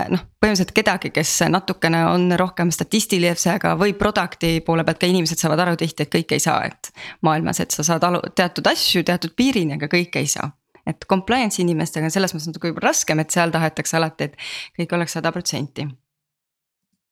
[0.09, 5.61] noh, põhimõtteliselt kedagi, kes natukene on rohkem statistilisega või product'i poole pealt ka inimesed saavad
[5.65, 6.91] aru tihti, et kõike ei saa, et.
[7.25, 10.49] maailmas, et sa saad alu, teatud asju teatud piirini, aga kõike ei saa
[10.89, 14.95] et compliance inimestega on selles mõttes natuke võib-olla raskem, et seal tahetakse alati, et kõik
[14.97, 15.87] oleks sada protsenti.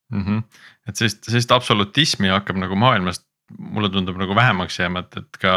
[0.08, 0.38] Mhm.
[0.88, 3.26] et sellist, sellist absolutismi hakkab nagu maailmast,
[3.60, 5.56] mulle tundub nagu vähemaks jääma, et, et ka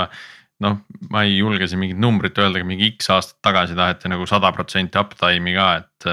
[0.65, 4.27] noh, ma ei julge siin mingit numbrit öelda, aga mingi X aastat tagasi taheti nagu
[4.29, 6.11] sada protsenti uptime'i ka, et.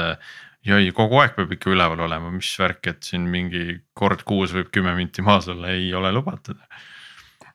[0.67, 4.67] jõi, kogu aeg peab ikka üleval olema, mis värk, et siin mingi kord kuus võib
[4.73, 6.59] kümme minti maas olla, ei ole lubatud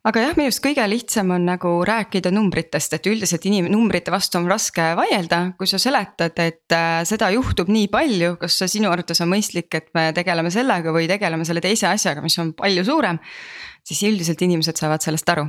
[0.09, 4.40] aga jah, minu arust kõige lihtsam on nagu rääkida numbritest, et üldiselt inim-, numbrite vastu
[4.40, 8.90] on raske vaielda, kui sa seletad, et äh, seda juhtub nii palju, kas see sinu
[8.90, 12.85] arvates on mõistlik, et me tegeleme sellega või tegeleme selle teise asjaga, mis on palju
[12.88, 13.22] suurem.
[13.87, 15.48] siis üldiselt inimesed saavad sellest aru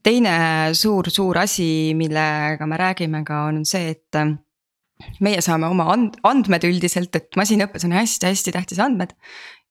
[0.00, 4.34] teine suur-suur asi, millega me räägime ka, on see, et äh,
[5.22, 9.16] meie saame oma and-, andmed üldiselt, et masinõppes on hästi-hästi tähtis andmed.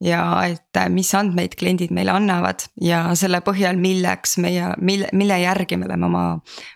[0.01, 5.37] ja et äh, mis andmeid kliendid meile annavad ja selle põhjal, milleks meie, mille, mille
[5.43, 6.23] järgi me oleme oma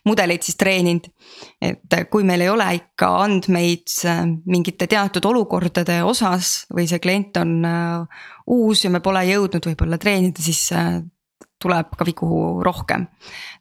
[0.06, 1.10] mudeleid siis treeninud.
[1.62, 3.98] et äh, kui meil ei ole ikka andmeid
[4.46, 7.58] mingite teatud olukordade osas või see klient on
[8.46, 10.70] uus ja me pole jõudnud võib-olla treenida, siis
[11.62, 13.08] tuleb ka vigu rohkem.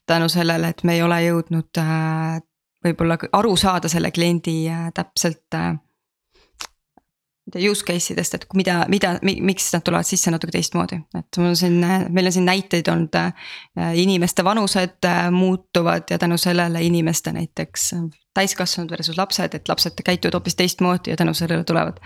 [0.06, 2.42] tänu sellele, et me ei ole jõudnud äh,
[2.84, 5.72] võib-olla aru saada selle kliendi äh, täpselt äh,
[7.70, 11.56] use case idest, et mida, mida, miks nad tulevad sisse natuke teistmoodi, et mul on
[11.56, 11.76] siin,
[12.08, 13.18] meil on siin näiteid olnud.
[14.00, 17.90] inimeste vanused muutuvad ja tänu sellele inimeste näiteks
[18.34, 22.00] täiskasvanud versus lapsed, et lapsed käituvad hoopis teistmoodi ja tänu sellele tulevad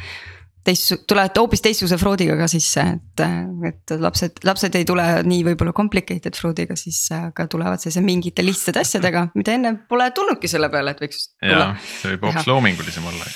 [0.67, 3.23] teist, tulete hoopis teistsuguse fraud'iga ka sisse, et,
[3.69, 8.83] et lapsed, lapsed ei tule nii võib-olla complicated fraud'iga sisse, aga tulevad sellise mingite lihtsate
[8.83, 11.31] asjadega, mida enne pole tulnudki selle peale, et võiks.
[11.45, 13.31] jaa, see võib hoopis loomingulisem olla.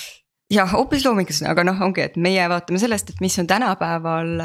[0.52, 4.36] jah, hoopis loomingulisem, aga noh, ongi, et meie vaatame sellest, et mis on tänapäeval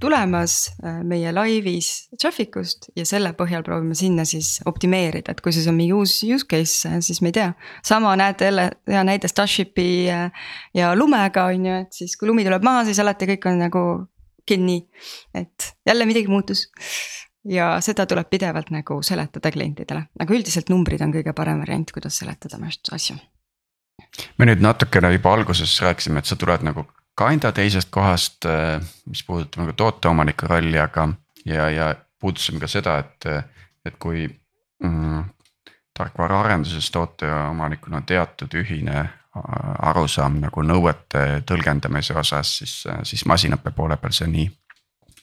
[0.00, 5.54] tulemas äh, meie laivis traffic ust ja selle põhjal proovime sinna siis optimeerida, et kui
[5.54, 7.52] siis on mingi uus use case, siis me ei tea.
[7.84, 10.30] sama näete jälle hea näide Starshipi ja,
[10.74, 13.84] ja lumega on ju, et siis kui lumi tuleb maha, siis alati kõik on nagu
[14.46, 14.88] kinni.
[15.34, 16.68] et jälle midagi muutus
[17.48, 22.18] ja seda tuleb pidevalt nagu seletada klientidele, aga üldiselt numbrid on kõige parem variant, kuidas
[22.18, 22.58] seletada
[22.92, 23.16] asju.
[24.38, 26.86] me nüüd natukene juba alguses rääkisime, et sa tuled nagu
[27.18, 31.08] kinda teisest kohast, äh, mis puudutab nagu tooteomaniku rolli, aga
[31.44, 33.26] ja, ja puudutasime ka seda, et,
[33.84, 34.26] et kui
[34.82, 35.24] mm,
[35.98, 39.10] tarkvaraarenduses tooteomanikul on teatud ühine äh,
[39.90, 42.76] arusaam nagu nõuete tõlgendamise osas, siis,
[43.08, 44.50] siis masinõppe poole peal see nii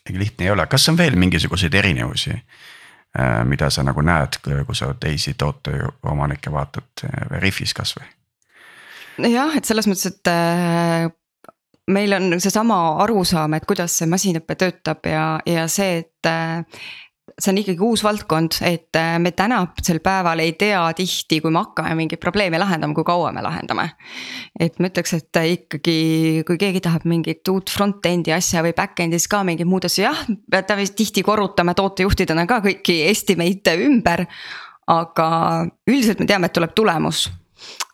[0.09, 2.33] lihtne ei ole, kas on veel mingisuguseid erinevusi?
[3.19, 8.05] Äh, mida sa nagu näed, kui sa teisi tooteomanikke vaatad Veriffis kasvõi?
[9.19, 10.29] jah, et selles mõttes, et
[11.89, 16.65] meil on seesama arusaam, et kuidas see masinõpe töötab ja, ja see, et äh,
[17.39, 21.63] see on ikkagi uus valdkond, et äh, me tänasel päeval ei tea tihti, kui me
[21.63, 23.89] hakkame mingeid probleeme lahendama, kui kaua me lahendame.
[24.59, 25.97] et ma ütleks, et ikkagi,
[26.47, 30.25] kui keegi tahab mingit uut front-end'i asja või back-end'is ka mingeid muudatusi, jah,
[30.95, 34.27] tihti korrutame tootejuhtidena ka kõiki estimate ümber.
[34.89, 35.29] aga
[35.85, 37.38] üldiselt me teame, et tuleb tulemus Äh,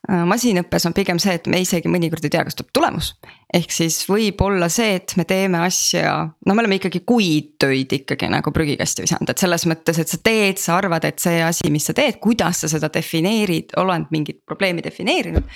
[0.06, 3.12] masinõppes on pigem see, et me isegi mõnikord ei tea, kas tuleb tulemus.
[3.56, 6.14] ehk siis võib olla see, et me teeme asja,
[6.46, 10.20] no me oleme ikkagi kuid töid ikkagi nagu prügikasti visanud, et selles mõttes, et sa
[10.22, 14.44] teed, sa arvad, et see asi, mis sa teed, kuidas sa seda defineerid, oled mingit
[14.46, 15.48] probleemi defineerinud.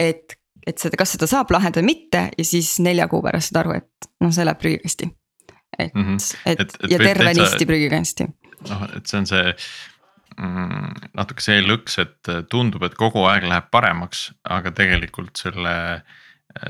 [0.00, 3.62] et, et seda, kas seda saab lahendada või mitte ja siis nelja kuu pärast saad
[3.62, 5.10] aru, et noh, see läheb prügikasti.
[5.78, 6.36] et mm, -hmm.
[6.46, 8.26] et, et, et ja tervenisti prügikasti.
[8.70, 9.54] noh, et see on see
[10.36, 15.76] natuke see lõks, et tundub, et kogu aeg läheb paremaks, aga tegelikult selle,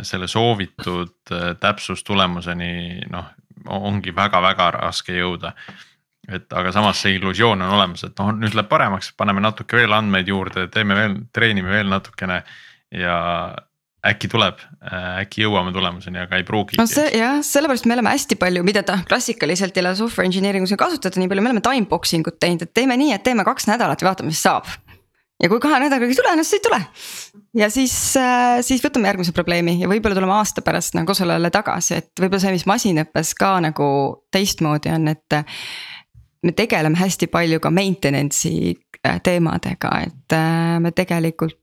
[0.03, 3.33] selle soovitud äh, täpsustulemuseni noh,
[3.65, 5.55] ongi väga-väga raske jõuda.
[6.25, 9.93] et aga samas see illusioon on olemas, et noh, nüüd läheb paremaks, paneme natuke veel
[9.93, 12.39] andmeid juurde, teeme veel, treenime veel natukene
[12.91, 13.17] ja
[14.05, 16.79] äkki tuleb, äh, äkki jõuame tulemuseni, aga ei pruugi.
[16.81, 20.75] no see jah, sellepärast me oleme hästi palju, mida ta klassikaliselt jälle software engineering us
[20.75, 23.47] on kasutada, nii palju me oleme time boxing ut teinud, et teeme nii, et teeme
[23.47, 24.69] kaks nädalat ja vaatame, mis saab.
[25.43, 26.81] ja kui kahe nädalaga ei tule, no siis ei tule.
[27.63, 32.03] ja siis, äh, siis võtame järgmise probleemi ja võib-olla tuleme aasta pärast nagu sellele tagasi,
[32.03, 33.89] et võib-olla see, mis masinõppes ka nagu
[34.35, 35.43] teistmoodi on, et.
[36.45, 40.41] me tegeleme hästi palju ka maintenance'i äh, teemadega, et
[40.85, 41.61] me tegelikult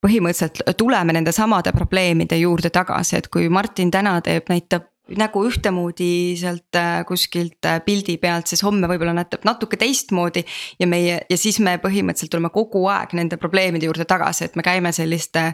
[0.00, 6.36] põhimõtteliselt tuleme nende samade probleemide juurde tagasi, et kui Martin täna teeb, näitab nägu ühtemoodi
[6.38, 10.44] sealt äh, kuskilt äh, pildi pealt, siis homme võib-olla näitab natuke teistmoodi.
[10.78, 14.62] ja meie ja siis me põhimõtteliselt tuleme kogu aeg nende probleemide juurde tagasi, et me
[14.62, 15.52] käime selliste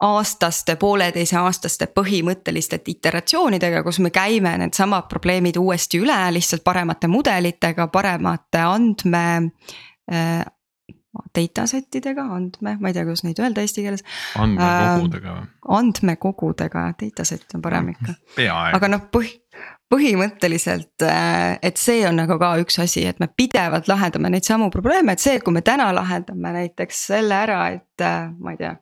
[0.00, 7.88] aastaste, pooleteise aastaste põhimõtteliste iteratsioonidega, kus me käime needsamad probleemid uuesti üle lihtsalt paremate mudelitega,
[7.92, 9.26] paremate andme
[11.18, 14.06] äh, dataset idega, andme, ma ei tea, kuidas neid öelda eesti keeles.
[14.38, 15.44] andmekogudega või?
[15.44, 18.16] Äh, andmekogudega, dataset on parem ikka.
[18.36, 18.76] peaaegu.
[18.78, 19.32] aga noh, põhi,
[19.90, 24.70] põhimõtteliselt, äh, et see on nagu ka üks asi, et me pidevalt lahendame neid samu
[24.70, 28.62] probleeme, et see, et kui me täna lahendame näiteks selle ära, et äh, ma ei
[28.62, 28.76] tea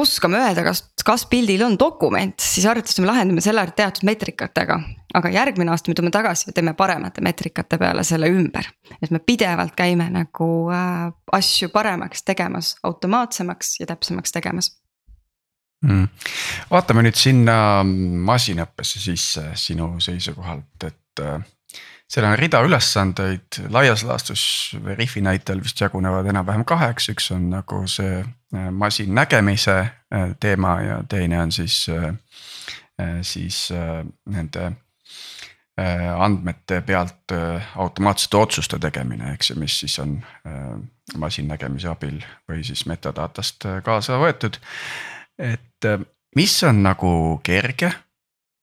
[0.00, 4.78] oskame öelda, kas, kas pildil on dokument, siis arvatavasti me lahendame selle teatud meetrikatega.
[5.16, 8.68] aga järgmine aasta me tuleme tagasi ja teeme paremate meetrikate peale selle ümber.
[9.02, 14.72] et me pidevalt käime nagu äh, asju paremaks tegemas, automaatsemaks ja täpsemaks tegemas
[15.84, 16.08] mm..
[16.70, 21.40] vaatame nüüd sinna masinõppesse sisse sinu seisukohalt, et äh,
[22.08, 27.82] seal on rida ülesandeid, laias laastus Veriffi näitel vist jagunevad enam-vähem kaheks, üks on nagu
[27.90, 32.14] see äh, masinnägemise äh, teema ja teine on siis, äh,
[33.22, 33.68] siis
[34.24, 34.72] nende
[36.18, 37.32] andmete pealt
[37.76, 40.14] automaatsete otsuste tegemine, eks ju, mis siis on
[41.20, 42.16] masinnägemise abil
[42.48, 44.56] või siis metadatast kaasa võetud.
[45.36, 45.90] et
[46.36, 47.12] mis on nagu
[47.44, 47.92] kerge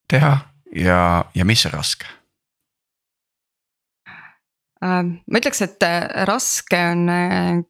[0.10, 0.34] teha
[0.73, 0.99] ja,
[1.36, 2.10] ja mis raske
[4.84, 7.62] ma ütleks, et äh, raske on äh,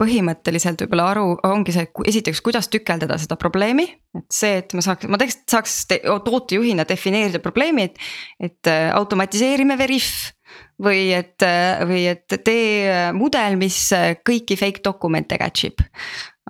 [0.00, 3.86] põhimõtteliselt võib-olla aru, ongi see, esiteks, kuidas tükeldada seda probleemi.
[4.18, 8.00] et see, et ma saaks, ma tegelikult saaks te, tootejuhina defineerida probleemi, et,
[8.42, 10.32] et äh, automatiseerime Veriff.
[10.78, 11.42] või et,
[11.86, 13.76] või et tee mudel, mis
[14.26, 15.82] kõiki fake dokumente catch ib.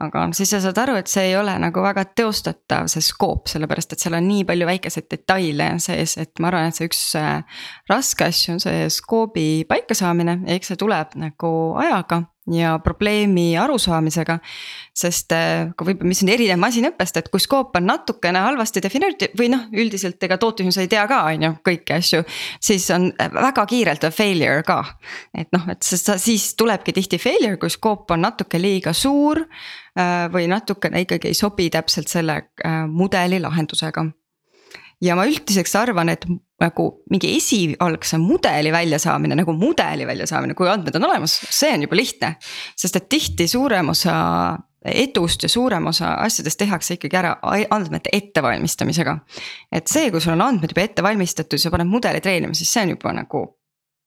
[0.00, 3.94] Aga siis sa saad aru, et see ei ole nagu väga teostatav, see skoop, sellepärast
[3.94, 7.62] et seal on nii palju väikeseid detaile sees, et ma arvan, et see üks äh,
[7.90, 11.52] raske asju on see skoobi paikasaamine ja eks see tuleb nagu
[11.82, 14.38] ajaga ja probleemi arusaamisega.
[14.94, 19.38] sest äh, kui võib-olla, mis on erinev masinõppest, et kui skoop on natukene halvasti defineeritud
[19.38, 22.22] või noh, üldiselt ega tootmisjuhis ei tea ka, on ju, kõiki asju.
[22.60, 24.82] siis on väga kiirelt on failure ka.
[25.34, 29.44] et noh, et siis tulebki tihti failure, kui skoop on natuke liiga suur.
[29.94, 34.02] Äh, või natukene ikkagi ei sobi täpselt selle äh, mudeli lahendusega
[35.04, 36.24] ja ma üldiseks arvan, et
[36.64, 41.98] nagu mingi esialgse mudeli väljasaamine nagu mudeli väljasaamine, kui andmed on olemas, see on juba
[41.98, 42.36] lihtne.
[42.76, 44.14] sest et tihti suurem osa
[44.84, 47.34] edust ja suurem osa asjadest tehakse ikkagi ära
[47.70, 49.18] andmete ettevalmistamisega.
[49.72, 52.84] et see, kui sul on andmed juba ette valmistatud, sa paned mudeli treenima, siis see
[52.84, 53.44] on juba nagu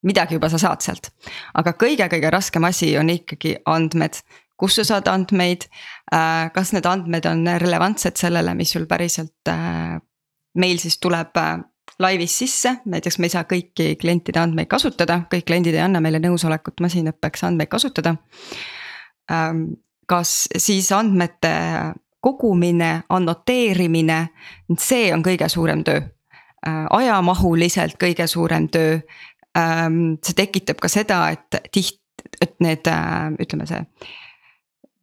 [0.05, 1.11] midagi juba sa saad sealt.
[1.57, 4.21] aga kõige-kõige raskem asi on ikkagi andmed,
[4.57, 5.67] kus sa saad andmeid.
[6.13, 9.97] Äh, kas need andmed on relevantsed sellele, mis sul päriselt äh,
[10.57, 11.57] meil siis tuleb äh,
[11.99, 16.19] laivis sisse, näiteks me ei saa kõiki klientide andmeid kasutada, kõik kliendid ei anna meile
[16.21, 18.15] nõusolekut masinõppeks andmeid kasutada.
[19.31, 19.63] Ähm,
[20.07, 21.53] kas siis andmete
[22.23, 24.19] kogumine, annoteerimine,
[24.79, 26.03] see on kõige suurem töö.
[26.67, 28.99] Äh, ajamahuliselt kõige suurem töö.
[29.57, 32.01] Ähm, see tekitab ka seda, et tiht-,
[32.41, 33.83] et need äh, ütleme, see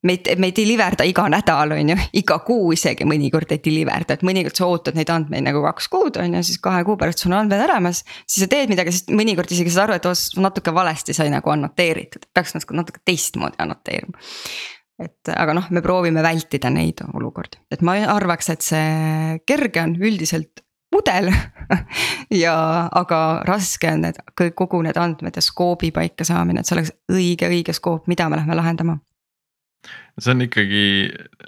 [0.05, 3.63] me ei, me ei deliver da iga nädal, on ju, iga kuu isegi mõnikord ei
[3.65, 6.85] deliver da, et mõnikord sa ootad neid andmeid nagu kaks kuud on ju, siis kahe
[6.87, 8.03] kuu pärast sul on andmed olemas.
[8.27, 12.29] siis sa teed midagi, siis mõnikord isegi saad aru, et natuke valesti sai nagu annoteeritud,
[12.37, 14.19] peaks natuke, natuke teistmoodi annoteerima.
[15.05, 19.97] et aga noh, me proovime vältida neid olukordi, et ma arvaks, et see kerge on
[19.97, 20.63] üldiselt
[20.95, 21.33] mudel
[22.45, 22.55] ja,
[22.93, 24.21] aga raske on need
[24.55, 28.39] kogu need andmed ja skoobi paika saamine, et see oleks õige, õige skoop, mida me
[28.39, 29.01] lähme lahendama
[30.19, 30.87] see on ikkagi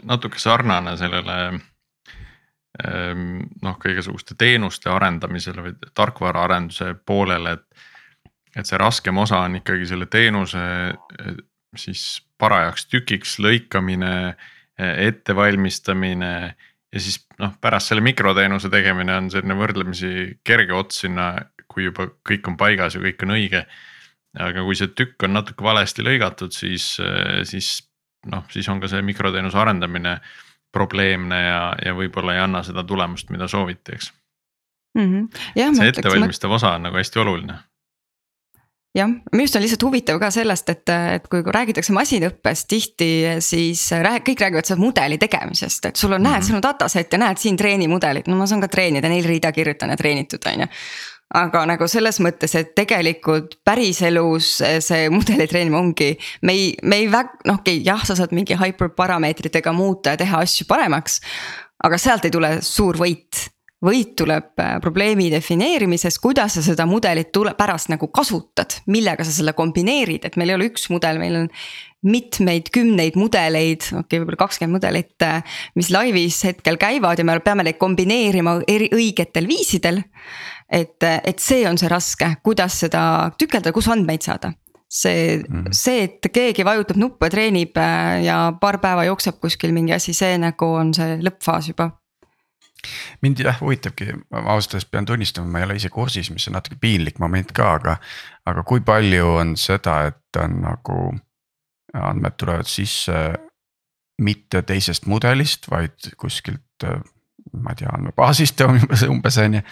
[0.09, 1.37] natuke sarnane sellele
[2.83, 7.87] ehm, noh, kõigisuguste teenuste arendamisele või tarkvaraarenduse poolele, et.
[8.57, 10.63] et see raskem osa on ikkagi selle teenuse
[11.77, 12.05] siis
[12.41, 14.37] parajaks tükiks lõikamine,
[14.79, 16.33] ettevalmistamine.
[16.93, 21.35] ja siis noh, pärast selle mikroteenuse tegemine on selline võrdlemisi kerge ots sinna,
[21.69, 23.67] kui juba kõik on paigas ja kõik on õige
[24.37, 26.97] aga kui see tükk on natuke valesti lõigatud, siis,
[27.49, 27.71] siis
[28.33, 30.19] noh, siis on ka see mikroteenuse arendamine
[30.73, 34.12] probleemne ja, ja võib-olla ei anna seda tulemust, mida sooviti, eks
[34.99, 35.09] mm.
[35.12, 35.79] -hmm.
[35.79, 37.59] see ettevalmistav osa on nagu hästi oluline
[38.97, 43.11] jah, minu arust on lihtsalt huvitav ka sellest, et, et kui räägitakse masinõppest tihti,
[43.45, 46.33] siis rääg, kõik räägivad sellest mudeli tegemisest, et sul on mm, -hmm.
[46.33, 49.53] näed, sul on dataset ja näed siin treenimudelit, no ma saan ka treenida, neil rida
[49.53, 50.67] kirjutan ja treenitud, on ju
[51.35, 56.12] aga nagu selles mõttes, et tegelikult päriselus see mudeli treenimine ongi,
[56.47, 60.23] me ei, me ei väg-, noh okei okay,, jah, sa saad mingi hyperparameetritega muuta ja
[60.23, 61.21] teha asju paremaks.
[61.85, 63.43] aga sealt ei tule suur võit,
[63.85, 69.35] võit tuleb äh, probleemi defineerimisest, kuidas sa seda mudelit tule, pärast nagu kasutad, millega sa
[69.35, 71.51] selle kombineerid, et meil ei ole üks mudel, meil on
[72.07, 77.41] mitmeid kümneid mudeleid, okei okay,, võib-olla kakskümmend mudelit, äh, mis laivis hetkel käivad ja me
[77.43, 80.05] peame neid kombineerima eri õigetel viisidel
[80.69, 83.03] et, et see on see raske, kuidas seda
[83.39, 84.53] tükeldada, kus andmeid saada
[84.89, 85.69] see mm, -hmm.
[85.73, 90.13] see, et keegi vajutab nuppu ja treenib äh, ja paar päeva jookseb kuskil mingi asi,
[90.15, 91.91] see nagu on see lõppfaas juba.
[93.23, 96.55] mind jah huvitabki, ma ausalt öeldes pean tunnistama, ma ei ole ise kursis, mis on
[96.55, 97.97] natuke piinlik moment ka, aga.
[98.47, 100.99] aga kui palju on seda, et on nagu
[101.95, 103.33] andmed tulevad sisse
[104.23, 106.87] mitte teisest mudelist, vaid kuskilt
[107.53, 108.61] ma ei tea, andmebaasist
[109.15, 109.63] umbes on ju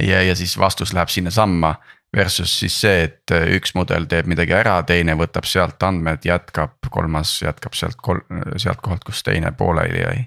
[0.00, 1.74] ja, ja siis vastus läheb sinnasamma.
[2.14, 6.76] Versus siis see, et äh, üks mudel teeb midagi ära, teine võtab sealt andmed, jätkab,
[6.94, 8.22] kolmas jätkab sealt kol-,
[8.54, 10.20] sealt kohalt, kus teine pooleli jäi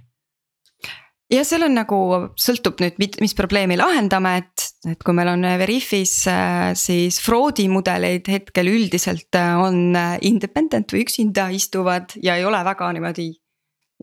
[1.32, 1.97] ja seal on nagu,
[2.39, 8.27] sõltub nüüd, mis probleemi lahendame, et, et kui meil on Veriffis äh, siis fraudi mudeleid
[8.32, 9.95] hetkel üldiselt äh, on
[10.27, 13.32] independent või üksinda istuvad ja ei ole väga niimoodi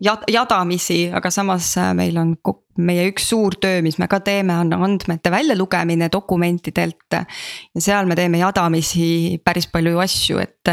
[0.03, 2.35] jadamisi, aga samas äh, meil on
[2.83, 7.15] meie üks suur töö, mis me ka teeme, on andmete väljalugemine dokumentidelt.
[7.15, 10.73] ja seal me teeme jadamisi päris palju asju, et,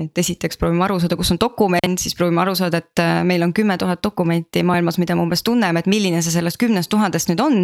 [0.00, 3.44] et esiteks proovime aru saada, kus on dokument, siis proovime aru saada, et äh, meil
[3.44, 7.28] on kümme tuhat dokumenti maailmas, mida me umbes tunneme, et milline see sellest kümnest tuhandest
[7.28, 7.60] nüüd on.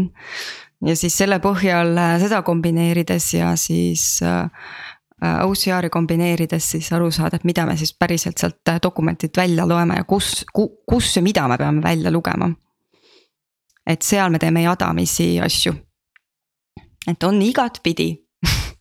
[0.84, 4.52] ja siis selle põhjal äh, seda kombineerides ja siis äh,
[5.20, 10.00] OCR-i kombineerides siis aru saada, et mida me siis päriselt sealt äh, dokumentilt välja loeme
[10.00, 12.50] ja kus, kus ja mida me peame välja lugema.
[13.86, 15.74] et seal me teeme jadamisi asju.
[17.10, 18.14] et on igatpidi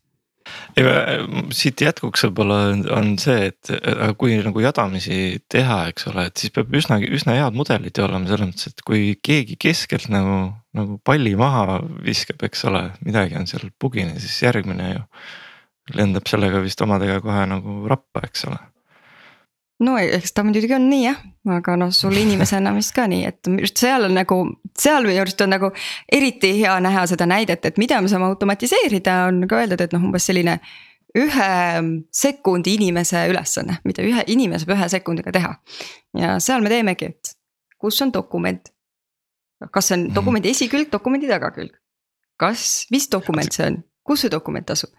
[1.59, 2.59] siit jätkuks võib-olla
[2.95, 3.73] on see, et
[4.17, 8.31] kui nagu jadamisi teha, eks ole, et siis peab üsna, üsna head mudelid ju olema
[8.31, 10.39] selles mõttes, et kui keegi keskelt nagu,
[10.77, 15.03] nagu palli maha viskab, eks ole, midagi on seal bugine, siis järgmine ju
[15.95, 18.59] lendab sellega vist omadega kohe nagu rappa, eks ole
[19.83, 21.19] no eks ta muidugi on nii jah,
[21.55, 24.39] aga noh, sul inimesena vist ka nii, et just seal on nagu,
[24.77, 25.71] seal minu arust on nagu
[26.11, 30.07] eriti hea näha seda näidet, et mida me saame automatiseerida, on ka öeldud, et noh,
[30.09, 30.59] umbes selline.
[31.17, 31.45] ühe
[32.13, 35.55] sekundi inimese ülesanne, mida ühe inimene saab ühe sekundiga teha.
[36.13, 37.31] ja seal me teemegi, et
[37.81, 38.69] kus on dokument.
[39.71, 40.15] kas see on mhm.
[40.15, 41.73] dokumendi esikülg, dokumendi tagakülg?
[42.37, 44.93] kas, mis dokument see on, kus see dokument asub?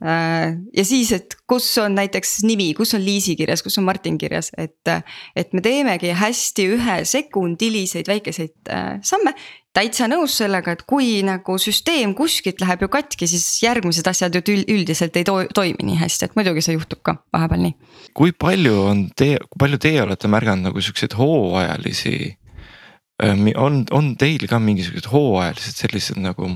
[0.00, 4.16] Äh, ja siis, et kus on näiteks nimi, kus on Liisi kirjas, kus on Martin
[4.18, 4.88] kirjas, et.
[5.36, 9.34] et me teemegi hästi ühesekundiliseid väikeseid äh, samme.
[9.76, 14.56] täitsa nõus sellega, et kui nagu süsteem kuskilt läheb ju katki, siis järgmised asjad ju
[14.64, 17.76] üldiselt ei to toimi nii hästi, et muidugi see juhtub ka vahepeal nii.
[18.16, 22.16] kui palju on teie, kui palju teie olete märganud nagu siukseid hooajalisi
[23.22, 26.54] äh, on, on teil ka mingisugused hooajalised sellised nagu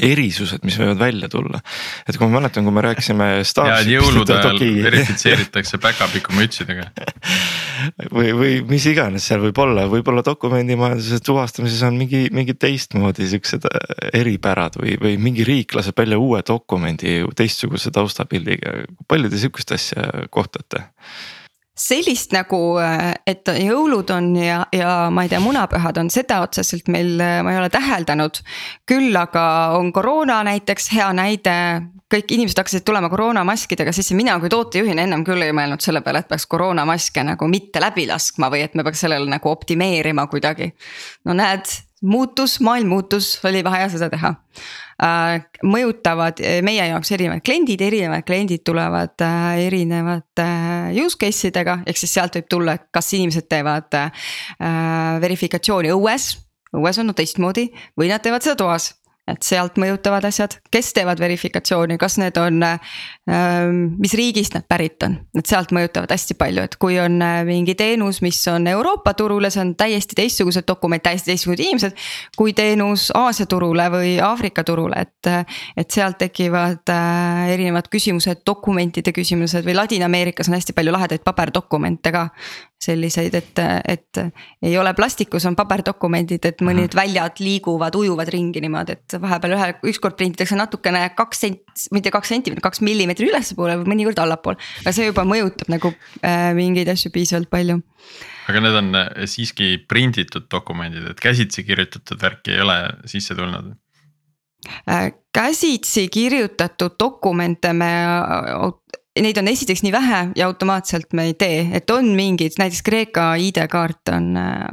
[0.00, 1.60] erisused, mis võivad välja tulla.
[2.08, 3.28] et kui ma mäletan, kui me rääkisime.
[3.42, 6.88] ja jõulude ajal verifitseeritakse päkapiku mütsidega
[8.16, 13.68] või, või mis iganes seal võib olla, võib-olla dokumendimajanduse tuvastamises on mingi, mingi teistmoodi siuksed
[13.68, 18.82] äh, eripärad või, või mingi riik laseb välja uue dokumendi teistsuguse taustapildiga.
[19.08, 20.86] palju te sihukest asja kohtate?
[21.82, 26.90] Sellist nagu, äh, et jõulud on ja, ja ma ei tea, munapühad on, seda otseselt
[26.92, 28.42] meil, äh, ma ei ole täheldanud.
[28.88, 29.44] küll aga
[29.78, 31.54] on koroona näiteks hea näide,
[32.12, 36.22] kõik inimesed hakkasid tulema koroonamaskidega sisse, mina kui tootejuhina ennem küll ei mõelnud selle peale,
[36.22, 40.72] et peaks koroonamaske nagu mitte läbi laskma või et me peaks sellele nagu optimeerima kuidagi.
[41.24, 41.66] no näed,
[42.02, 44.34] muutus, maailm muutus, oli vaja seda teha
[45.66, 50.46] mõjutavad äh, meie jaoks erinevad kliendid, erinevad kliendid tulevad äh, erinevate
[51.02, 53.90] use case idega, ehk siis sealt võib tulla, kas inimesed teevad
[55.22, 56.32] verifikatsiooni õues.
[56.72, 57.66] Õues on no teistmoodi
[57.98, 58.92] või nad teevad seda toas
[59.30, 65.04] et sealt mõjutavad asjad, kes teevad verifikatsiooni, kas need on ähm,, mis riigist nad pärit
[65.06, 69.14] on, et sealt mõjutavad hästi palju, et kui on äh, mingi teenus, mis on Euroopa
[69.18, 72.02] turule, see on täiesti teistsugused dokumendid, täiesti teistsugused inimesed.
[72.36, 75.30] kui teenus Aasia turule või Aafrika turule, et,
[75.78, 82.10] et sealt tekivad äh, erinevad küsimused, dokumentide küsimused või Ladina-Ameerikas on hästi palju lahedaid paberdokumente
[82.10, 82.26] ka
[82.82, 84.20] selliseid, et, et
[84.62, 86.98] ei ole plastikus, on paberdokumendid, et mõned mhm.
[86.98, 92.34] väljad liiguvad, ujuvad ringi niimoodi, et vahepeal ühe, ükskord prinditakse natukene kaks sent-, mitte kaks
[92.34, 94.60] sentimeetrit, kaks millimeetrit ülespoole või mõnikord allapoole.
[94.82, 97.78] aga see juba mõjutab nagu äh, mingeid asju piisavalt palju.
[98.50, 102.78] aga need on äh, siiski prinditud dokumendid, et käsitsi kirjutatud värki ei ole
[103.10, 103.72] sisse tulnud?
[104.88, 107.92] Äh, käsitsi kirjutatud dokumente me
[109.20, 113.26] neid on esiteks nii vähe ja automaatselt me ei tee, et on mingid, näiteks Kreeka
[113.36, 114.30] ID-kaart on,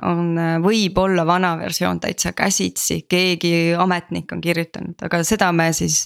[0.07, 0.29] on,
[0.63, 6.05] võib-olla vana versioon täitsa käsitsi, keegi ametnik on kirjutanud, aga seda me siis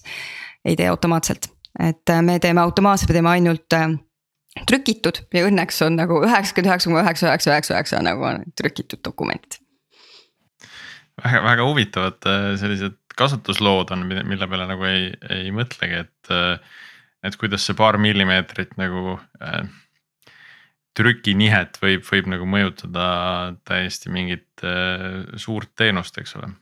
[0.65, 1.51] ei tee automaatselt.
[1.79, 3.93] et me teeme automaatselt, me teeme ainult äh,
[4.69, 9.01] trükitud ja õnneks on nagu üheksakümmend üheksa koma üheksa, üheksa, üheksa, üheksa nagu on trükitud
[9.05, 9.59] dokumendid.
[11.23, 16.81] väga, väga huvitavad äh, sellised kasutuslood on, mille peale nagu ei, ei mõtlegi, et äh,
[17.23, 19.63] et kuidas see paar millimeetrit nagu äh,
[20.97, 23.05] trükinihet võib, võib nagu mõjutada
[23.67, 26.53] täiesti mingit äh, suurt teenust, eks ole.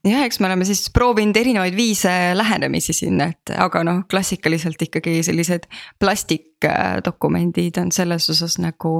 [0.00, 5.18] Jah, eks me oleme siis proovinud erinevaid viise lähenemisi siin, et aga noh, klassikaliselt ikkagi
[5.26, 5.66] sellised
[6.00, 8.94] plastikdokumendid on selles osas nagu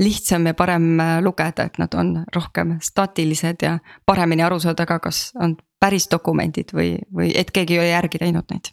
[0.00, 3.76] lihtsam ja parem äh, lugeda, et nad on rohkem staatilised ja
[4.08, 8.24] paremini aru saada ka, kas on päris dokumendid või, või et keegi ei ole järgi
[8.24, 8.72] teinud neid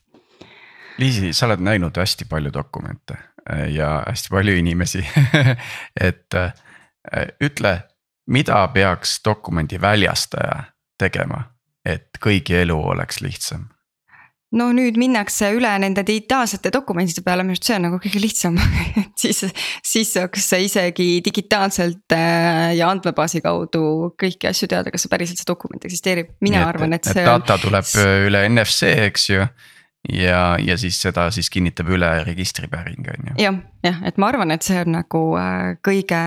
[0.97, 3.17] Liisi, sa oled näinud hästi palju dokumente
[3.49, 5.05] äh, ja hästi palju inimesi
[6.09, 6.53] et äh,
[7.41, 7.79] ütle,
[8.27, 10.63] mida peaks dokumendi väljastaja
[10.99, 11.43] tegema,
[11.85, 13.73] et kõigi elu oleks lihtsam?
[14.53, 18.59] no nüüd minnakse üle nende digitaalsete dokumentide peale, minu arust see on nagu kõige lihtsam
[19.01, 19.43] et siis,
[19.81, 25.49] siis saaks isegi digitaalselt äh, ja andmebaasi kaudu kõiki asju teada, kas see päriselt see
[25.49, 27.25] dokument eksisteerib, mina Nii, arvan, et see.
[27.25, 27.89] data tuleb
[28.29, 29.47] üle NFC, eks ju
[30.09, 33.35] ja, ja siis seda siis kinnitab üle registripäring on ju.
[33.43, 36.21] jah, jah, et ma arvan, et see on nagu äh, kõige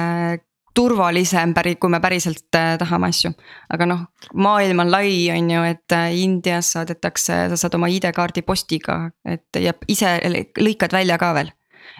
[0.76, 3.32] turvalisem päri-, kui me päriselt äh, tahame asju.
[3.72, 8.44] aga noh, maailm on lai, on ju, et äh, Indias saadetakse, sa saad oma ID-kaardi
[8.46, 10.18] postiga, et ja ise
[10.60, 11.52] lõikad välja ka veel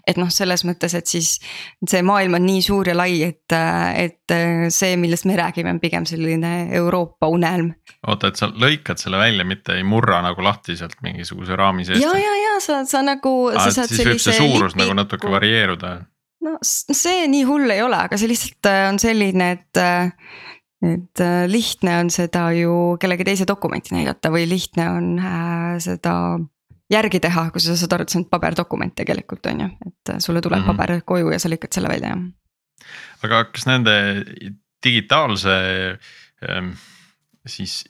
[0.07, 1.37] et noh, selles mõttes, et siis
[1.89, 4.37] see maailm on nii suur ja lai, et, et
[4.75, 7.73] see, millest me räägime, on pigem selline Euroopa unelm.
[8.07, 12.03] oota, et sa lõikad selle välja, mitte ei murra nagu lahti sealt mingisuguse raami seest?
[12.03, 13.37] ja, ja, ja sa, sa nagu.
[13.67, 14.85] siis võib see suurus lipi...
[14.85, 15.95] nagu natuke varieeruda.
[16.47, 19.85] no see nii hull ei ole, aga see lihtsalt äh, on selline, et
[20.87, 26.13] et äh, lihtne on seda ju kellegi teise dokumenti näidata või lihtne on äh, seda
[26.93, 30.21] järgi teha, kui sa saad aru, et see on paberdokument tegelikult on ju, et äh,
[30.23, 30.77] sulle tuleb mm -hmm.
[30.77, 32.23] paber koju ja sa lükkad selle välja, jah.
[33.23, 34.25] aga kas nende
[34.85, 35.51] digitaalse
[36.49, 36.73] ähm,
[37.47, 37.85] siis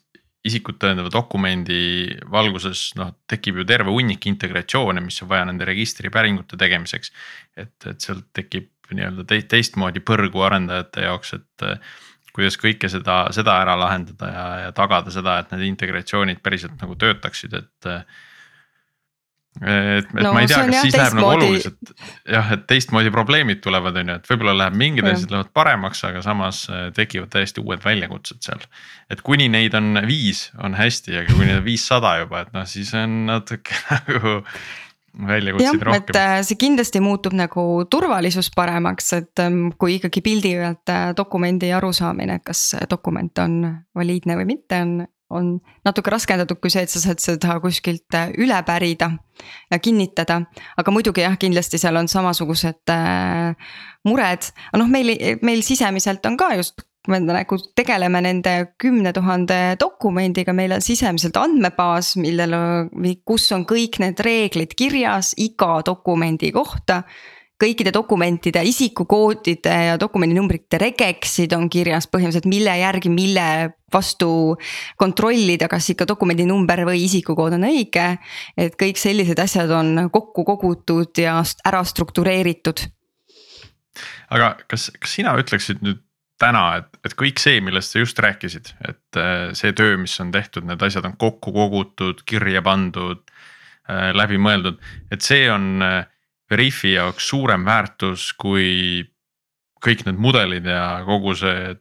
[0.47, 6.57] isikut tõendava dokumendi valguses noh, tekib ju terve hunnik integratsioone, mis on vaja nende registripäringute
[6.57, 7.13] tegemiseks.
[7.57, 11.81] et, et sealt tekib nii-öelda teistmoodi põrgu arendajate jaoks, et äh,
[12.37, 16.95] kuidas kõike seda, seda ära lahendada ja, ja tagada seda, et need integratsioonid päriselt nagu
[17.01, 18.05] töötaksid, et äh,
[19.63, 21.93] et, et no, ma ei tea, kas siis läheb nagu oluliselt
[22.29, 26.23] jah, et teistmoodi probleemid tulevad, on ju, et võib-olla läheb mingid asjad lähevad paremaks, aga
[26.25, 28.67] samas äh, tekivad täiesti uued väljakutsed seal.
[29.13, 32.67] et kuni neid on viis, on hästi, aga kui neid on viissada juba, et noh,
[32.69, 34.37] siis on natuke nagu
[35.27, 36.05] väljakutseid rohkem.
[36.13, 41.11] et äh, see kindlasti muutub nagu turvalisus paremaks, et ähm, kui ikkagi pildi pealt äh,
[41.17, 43.61] dokumendi arusaamine, et kas dokument on
[43.97, 44.99] valiidne või mitte, on
[45.31, 45.57] on
[45.87, 49.11] natuke raskendatud kui see, et sa saad seda kuskilt äh, üle pärida
[49.71, 50.43] ja kinnitada.
[50.77, 53.55] aga muidugi jah, kindlasti seal on samasugused äh,
[54.07, 58.53] mured, aga noh, meil, meil sisemiselt on ka just me nagu tegeleme nende
[58.83, 62.57] kümne tuhande dokumendiga, meil on sisemiselt andmebaas, millel,
[63.27, 67.05] kus on kõik need reeglid kirjas iga dokumendi kohta
[67.61, 73.47] kõikide dokumentide isikukoodide ja dokumendinumbrite regex'id on kirjas põhimõtteliselt, mille järgi, mille
[73.93, 74.29] vastu
[75.01, 78.09] kontrollida, kas ikka dokumendi number või isikukood on õige.
[78.57, 82.81] et kõik sellised asjad on kokku kogutud ja ära struktureeritud.
[84.31, 86.03] aga kas, kas sina ütleksid nüüd
[86.39, 90.33] täna, et, et kõik see, millest sa just rääkisid, et äh, see töö, mis on
[90.35, 93.23] tehtud, need asjad on kokku kogutud, kirja pandud,
[93.89, 94.77] äh, läbi mõeldud,
[95.09, 96.05] et see on äh,
[96.51, 99.03] Veriffi jaoks suurem väärtus kui
[99.83, 101.75] kõik need mudelid ja kogu see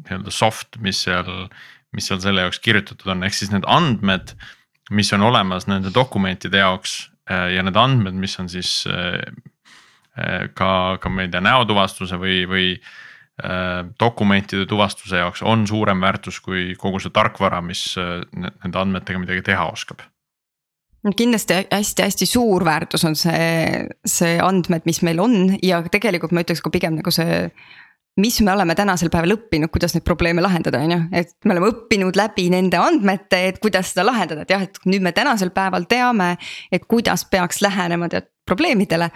[0.00, 1.48] nii-öelda soft, mis seal,
[1.94, 4.34] mis seal selle jaoks kirjutatud on, ehk siis need andmed,
[4.94, 6.96] mis on olemas nende dokumentide jaoks
[7.30, 9.20] äh, ja need andmed, mis on siis äh,
[10.16, 12.72] äh, ka, ka ma ei tea, näotuvastuse või, või
[13.96, 19.64] dokumentide tuvastuse jaoks on suurem väärtus kui kogu see tarkvara, mis nende andmetega midagi teha
[19.72, 20.02] oskab
[21.16, 26.60] kindlasti hästi-hästi suur väärtus on see, see andmed, mis meil on ja tegelikult ma ütleks
[26.64, 27.46] ka pigem nagu see
[28.20, 31.70] mis me oleme tänasel päeval õppinud, kuidas neid probleeme lahendada, on ju, et me oleme
[31.72, 35.86] õppinud läbi nende andmete, et kuidas seda lahendada, et jah, et nüüd me tänasel päeval
[35.88, 36.34] teame,
[36.72, 39.10] et kuidas peaks lähenema tead probleemidele.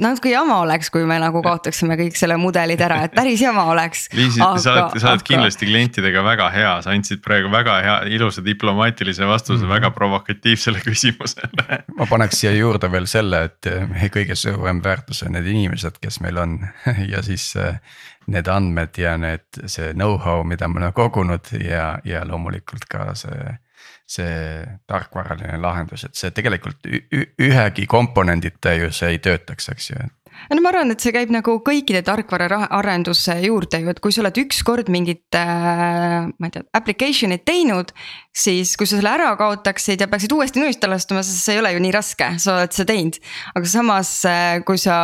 [0.00, 4.06] natuke jama oleks, kui me nagu kaotaksime kõik selle mudelid ära, et päris jama oleks.
[4.16, 5.26] Liisi, sa oled, sa oled aga...
[5.28, 9.74] kindlasti klientidega väga hea, sa andsid praegu väga hea, ilusa diplomaatilise vastuse mm -hmm.
[9.76, 15.34] väga provokatiivsele küsimusele ma paneks siia juurde veel selle, et meie kõige suurem väärtus on
[15.36, 16.56] need inimesed, kes meil on
[17.12, 17.76] ja siis eh,
[18.30, 23.56] need andmed ja need, see know-how, mida me oleme kogunud ja, ja loomulikult ka see
[24.10, 30.08] see tarkvaraline lahendus, et see tegelikult ühegi komponendita ju see ei töötaks, eks ju,
[30.48, 34.40] no ma arvan, et see käib nagu kõikide tarkvaraarenduse juurde ju, et kui sa oled
[34.42, 37.92] ükskord mingit äh,, ma ei tea, application'it teinud.
[38.30, 41.72] siis kui sa selle ära kaotaksid ja peaksid uuesti nullist alustama, siis see ei ole
[41.74, 43.18] ju nii raske, sa oled seda teinud.
[43.58, 44.96] aga samas, äh, kui sa,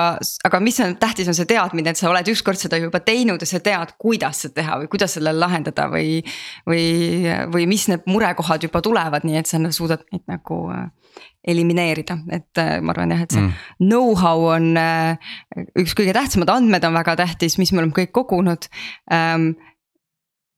[0.46, 3.50] aga mis on tähtis, on see teadmine, et sa oled ükskord seda juba teinud ja
[3.50, 6.22] sa tead, kuidas seda teha või kuidas selle lahendada või.
[6.66, 6.86] või,
[7.52, 10.86] või mis need murekohad juba tulevad, nii et sa suudad neid nagu äh,
[11.46, 13.52] elimineerida, et äh, ma arvan jah, et see mm.
[13.78, 15.36] know-how on äh,
[15.78, 18.68] üks kõige tähtsamad, andmed on väga tähtis, mis me oleme kõik kogunud
[19.14, 19.54] ähm,.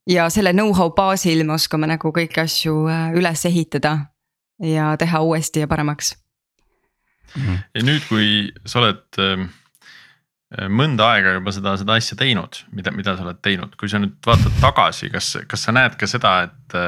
[0.08, 3.98] ja selle know-how baasil me oskame nagu kõiki asju äh, üles ehitada
[4.64, 6.14] ja teha uuesti ja paremaks
[7.36, 7.62] mm..
[7.76, 9.50] ja nüüd, kui sa oled ähm,
[10.72, 14.16] mõnda aega juba seda, seda asja teinud, mida, mida sa oled teinud, kui sa nüüd
[14.24, 16.78] vaatad tagasi, kas, kas sa näed ka seda, et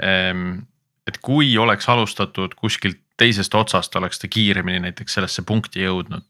[0.00, 0.62] ähm,
[1.08, 6.26] et kui oleks alustatud kuskilt teisest otsast, oleks ta kiiremini näiteks sellesse punkti jõudnud.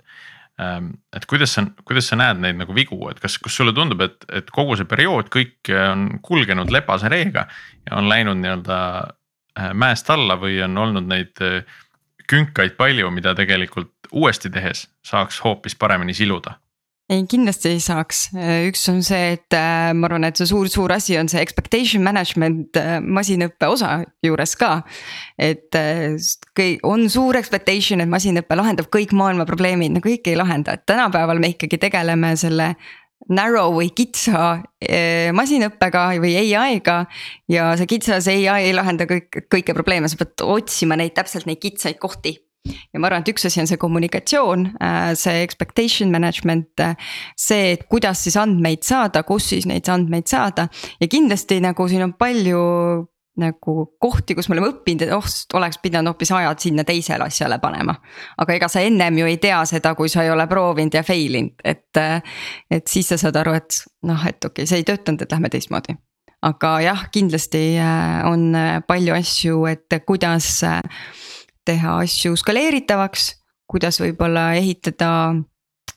[0.62, 4.00] Ähm, et kuidas sa, kuidas sa näed neid nagu vigu, et kas, kas sulle tundub,
[4.06, 7.46] et, et kogu see periood, kõik on kulgenud lepase reega
[7.84, 11.60] ja on läinud nii-öelda äh, mäest alla või on olnud neid äh,
[12.28, 16.56] künkaid palju, mida tegelikult uuesti tehes saaks hoopis paremini siluda
[17.08, 18.20] ei, kindlasti ei saaks,
[18.68, 22.76] üks on see, et äh, ma arvan, et see suur-suur asi on see expectation management
[22.76, 23.94] äh, masinõppe osa
[24.24, 24.82] juures ka.
[25.40, 26.18] et äh,
[26.58, 30.84] kõik on suur expectation, et masinõpe lahendab kõik maailma probleemid, no kõik ei lahenda, et
[30.88, 32.74] tänapäeval me ikkagi tegeleme selle
[33.28, 34.62] narrow või kitsa
[35.36, 37.00] masinõppega või ai-ga.
[37.50, 41.60] ja see kitsas ai ei lahenda kõik, kõiki probleeme, sa pead otsima neid täpselt neid
[41.60, 42.36] kitsaid kohti
[42.66, 46.96] ja ma arvan, et üks asi on see kommunikatsioon, äh, see expectation management, äh,
[47.38, 50.68] see, et kuidas siis andmeid saada, kus siis neid andmeid saada
[51.00, 52.64] ja kindlasti nagu siin on palju
[53.38, 57.60] nagu kohti, kus me oleme õppinud, et oh, oleks pidanud hoopis ajad sinna teisele asjale
[57.62, 57.94] panema.
[58.42, 61.38] aga ega sa ennem ju ei tea seda, kui sa ei ole proovinud ja fail
[61.38, 62.18] inud, et, äh,
[62.70, 65.54] et siis sa saad aru, et noh, et okei okay,, see ei töötanud, et lähme
[65.54, 65.94] teistmoodi
[66.48, 67.60] aga jah, kindlasti
[68.28, 68.52] on
[68.86, 70.60] palju asju, et kuidas
[71.68, 73.30] teha asju skaleeritavaks,
[73.68, 75.10] kuidas võib-olla ehitada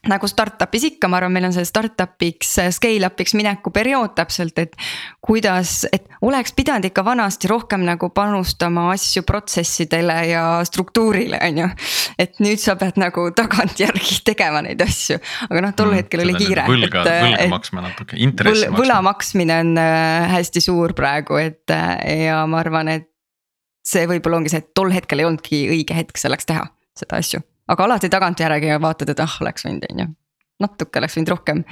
[0.09, 4.73] nagu startup'is ikka, ma arvan, meil on see startup'iks, scale-up'iks mineku periood täpselt, et.
[5.21, 11.69] kuidas, et oleks pidanud ikka vanasti rohkem nagu panustama asju protsessidele ja struktuurile, on ju.
[12.17, 15.19] et nüüd sa pead nagu tagantjärgi tegema neid asju,
[15.49, 16.65] aga noh, tol mm, hetkel oli kiire.
[16.69, 18.81] võlga, võlga maksma natuke, intressi maksma.
[18.81, 23.10] võla maksmine on äh, hästi suur praegu, et äh, ja ma arvan, et
[23.85, 26.65] see võib-olla ongi see, et tol hetkel ei olnudki õige hetk selleks teha
[26.97, 27.41] seda asju.
[27.71, 30.07] aga alati tagantjärgi vaatad, et ah, oleks võinud, on ju.
[30.65, 31.63] natuke oleks võinud rohkem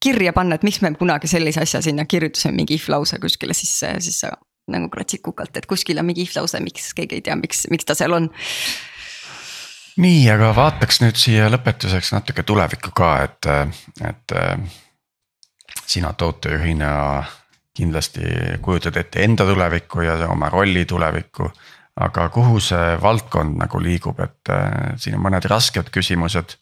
[0.00, 3.94] kirja panna, et miks me kunagi sellise asja sinna kirjutasime mingi if lause kuskile sisse
[3.94, 4.32] ja siis sa
[4.70, 7.88] nagu kratsid kukalt, et kuskil on mingi if lause, miks keegi ei tea, miks, miks
[7.88, 8.30] ta seal on.
[10.00, 13.50] nii, aga vaataks nüüd siia lõpetuseks natuke tulevikku ka, et,
[14.08, 14.36] et
[15.90, 16.92] sina tootejuhina
[17.76, 18.22] kindlasti
[18.62, 21.50] kujutad ette enda tulevikku ja oma rolli tulevikku.
[22.00, 26.56] aga kuhu see valdkond nagu liigub, et äh, siin on mõned rasked küsimused.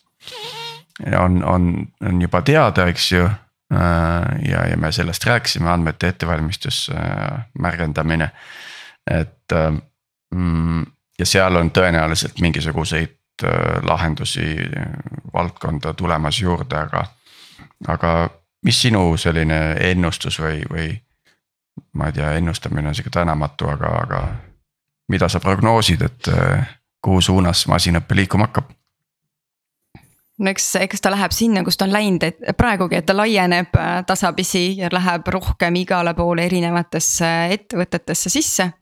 [1.19, 4.49] on, on, on juba teada, eks ju äh,.
[4.51, 8.31] ja, ja me sellest rääkisime, andmete ettevalmistus äh,, märgendamine,
[9.11, 9.55] et
[10.35, 10.83] mm,
[11.19, 13.15] ja seal on tõenäoliselt mingisuguseid
[13.87, 14.57] lahendusi
[15.33, 17.05] valdkonda tulemas juurde, aga,
[17.87, 18.13] aga
[18.69, 20.89] mis sinu selline ennustus või, või
[21.97, 24.19] ma ei tea, ennustamine on sihuke tänamatu, aga, aga
[25.09, 26.67] mida sa prognoosid, et eh,
[27.01, 28.75] kuhu suunas masinõpe liikuma hakkab?
[30.39, 33.75] No eks, eks ta läheb sinna, kus ta on läinud, et praegugi, et ta laieneb
[33.79, 38.73] äh, tasapisi ja läheb rohkem igale poole erinevatesse ettevõtetesse sisse.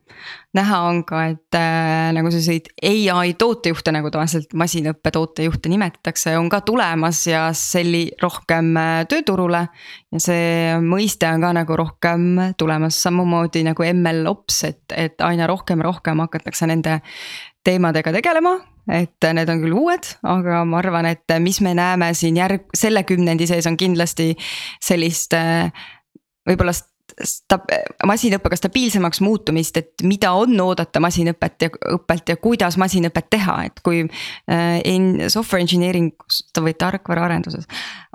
[0.56, 2.70] näha on ka, et äh, nagu selliseid
[3.12, 9.66] ai tootejuhte, nagu tavaliselt masinõppe tootejuhte nimetatakse, on ka tulemas ja selli- rohkem äh, tööturule.
[10.12, 15.46] ja see mõiste on ka nagu rohkem tulemas, samamoodi nagu ML ops, et, et aina
[15.46, 17.00] rohkem, rohkem hakatakse nende
[17.64, 18.58] teemadega tegelema
[18.92, 23.02] et need on küll uued, aga ma arvan, et mis me näeme siin järg-, selle
[23.08, 24.32] kümnendi sees on kindlasti
[24.82, 25.34] sellist
[26.46, 26.74] võib-olla
[27.24, 27.60] sta-,
[28.06, 33.82] masinõppega stabiilsemaks muutumist, et mida on oodata masinõpet ja õppelt ja kuidas masinõpet teha, et
[33.84, 34.64] kui äh,.
[34.86, 36.12] In software engineering
[36.60, 37.64] või tarkvaraarenduses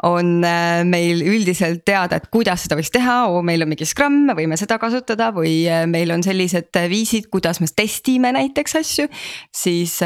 [0.08, 4.36] on äh, meil üldiselt teada, et kuidas seda võiks teha meil on mingi Scrum, me
[4.38, 9.08] võime seda kasutada või äh, meil on sellised viisid, kuidas me testime näiteks asju.
[9.56, 9.98] siis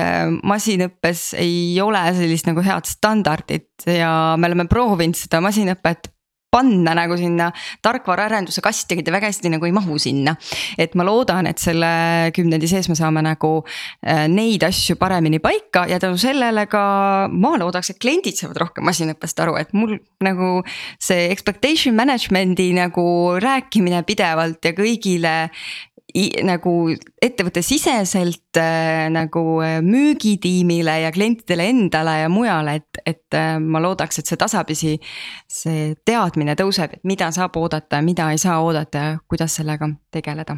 [0.43, 6.14] masinõppes ei ole sellist nagu head standardit ja me oleme proovinud seda masinõpet
[6.55, 7.49] panna nagu sinna
[7.83, 10.35] tarkvaraarenduse kasti, ta väga hästi nagu ei mahu sinna.
[10.77, 15.85] et ma loodan, et selle kümnendi sees me saame nagu äh, neid asju paremini paika
[15.89, 16.83] ja tänu sellele ka
[17.31, 20.63] ma loodaks, et kliendid saavad rohkem masinõppest aru, et mul nagu.
[20.99, 23.05] see expectation management'i nagu
[23.41, 25.33] rääkimine pidevalt ja kõigile
[26.47, 26.71] nagu
[27.21, 34.19] ettevõttesiseselt äh, nagu äh, müügitiimile ja klientidele endale ja mujale, et, et äh, ma loodaks,
[34.19, 34.93] et see tasapisi.
[35.51, 39.89] see teadmine tõuseb, et mida saab oodata ja mida ei saa oodata ja kuidas sellega
[40.11, 40.57] tegeleda.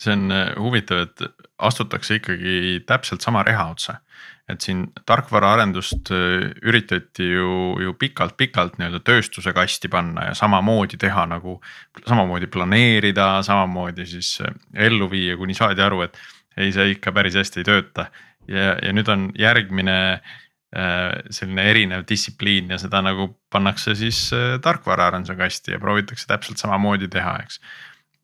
[0.00, 4.00] see on huvitav, et astutakse ikkagi täpselt sama reha otsa
[4.48, 7.50] et siin tarkvaraarendust äh, üritati ju,
[7.82, 11.58] ju pikalt-pikalt nii-öelda tööstuse kasti panna ja samamoodi teha nagu.
[12.06, 14.54] samamoodi planeerida, samamoodi siis äh,
[14.86, 16.18] ellu viia, kuni saadi aru, et
[16.56, 18.10] ei, see ikka päris hästi ei tööta.
[18.48, 24.30] ja, ja nüüd on järgmine äh, selline erinev distsipliin ja seda nagu pannakse siis
[24.62, 27.58] tarkvaraarenduse kasti ja proovitakse täpselt samamoodi teha, eks.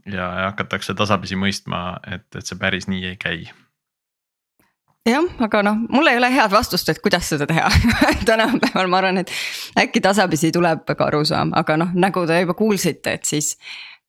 [0.07, 3.43] ja hakatakse tasapisi mõistma, et, et see päris nii ei käi
[5.09, 7.71] jah, aga noh, mul ei ole head vastust, et kuidas seda teha
[8.29, 9.33] tänapäeval ma arvan, et
[9.79, 13.57] äkki tasapisi tuleb ka arusaam, aga noh, nagu te juba kuulsite, et siis.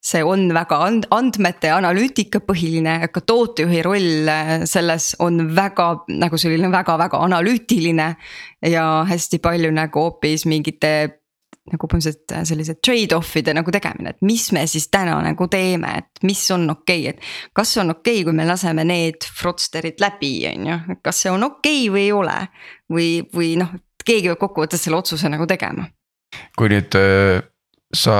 [0.03, 6.37] see on väga and-, andmete analüütika põhiline, aga tootejuhi roll äh, selles on väga nagu
[6.37, 8.15] selline väga-väga analüütiline.
[8.67, 11.22] ja hästi palju nagu hoopis mingite
[11.71, 16.25] nagu põhimõtteliselt äh, sellised trade-off'ide nagu tegemine, et mis me siis täna nagu teeme, et
[16.27, 17.53] mis on okei okay,, et.
[17.55, 21.47] kas on okei okay,, kui me laseme need fraudster'id läbi, on ju, kas see on
[21.47, 22.37] okei okay või ei ole.
[22.91, 23.71] või, või noh,
[24.03, 25.87] keegi peab kokkuvõttes selle otsuse nagu tegema.
[26.59, 27.39] kui nüüd äh,
[27.95, 28.17] sa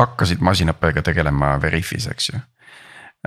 [0.00, 2.40] hakkasid masinõppega tegelema Veriffis, eks ju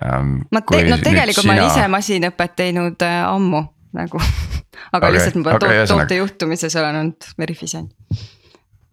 [0.04, 0.42] ähm,.
[0.52, 1.54] ma te-, no tegelikult sina...
[1.54, 3.64] ma olen ise masinõpet teinud äh, ammu
[3.96, 4.20] nagu
[4.94, 7.88] aga okay, lihtsalt ma okay, to toote juhtumises olen olnud Veriffis on.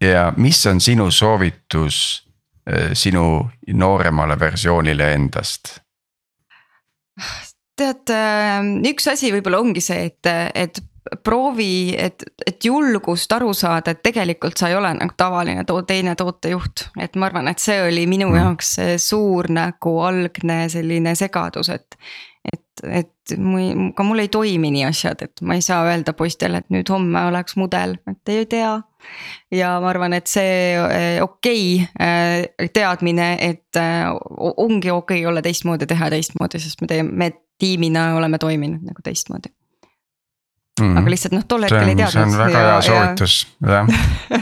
[0.01, 2.27] Ja mis on sinu soovitus
[2.69, 5.79] äh, sinu nooremale versioonile endast?
[7.77, 10.81] tead, äh, üks asi võib-olla ongi see, et, et
[11.25, 16.17] proovi, et, et julgust aru saada, et tegelikult sa ei ole nagu tavaline to teine
[16.19, 16.89] tootejuht.
[17.01, 18.39] et ma arvan, et see oli minu mm.
[18.41, 18.73] jaoks
[19.03, 21.99] suur nagu algne selline segadus, et.
[22.53, 26.63] Et, et mu, ka mul ei toimi nii asjad, et ma ei saa öelda poistele,
[26.63, 28.77] et nüüd homme oleks mudel, et ei tea.
[29.55, 34.09] ja ma arvan, et see eh, okei okay, eh, teadmine, et eh,
[34.57, 39.05] ongi okei okay olla teistmoodi, teha teistmoodi, sest me teeme, me tiimina oleme toiminud nagu
[39.05, 39.55] teistmoodi
[40.77, 42.12] Mm aga lihtsalt noh, tol hetkel ei teadnud.
[42.12, 43.87] see on väga hea soovitus, jah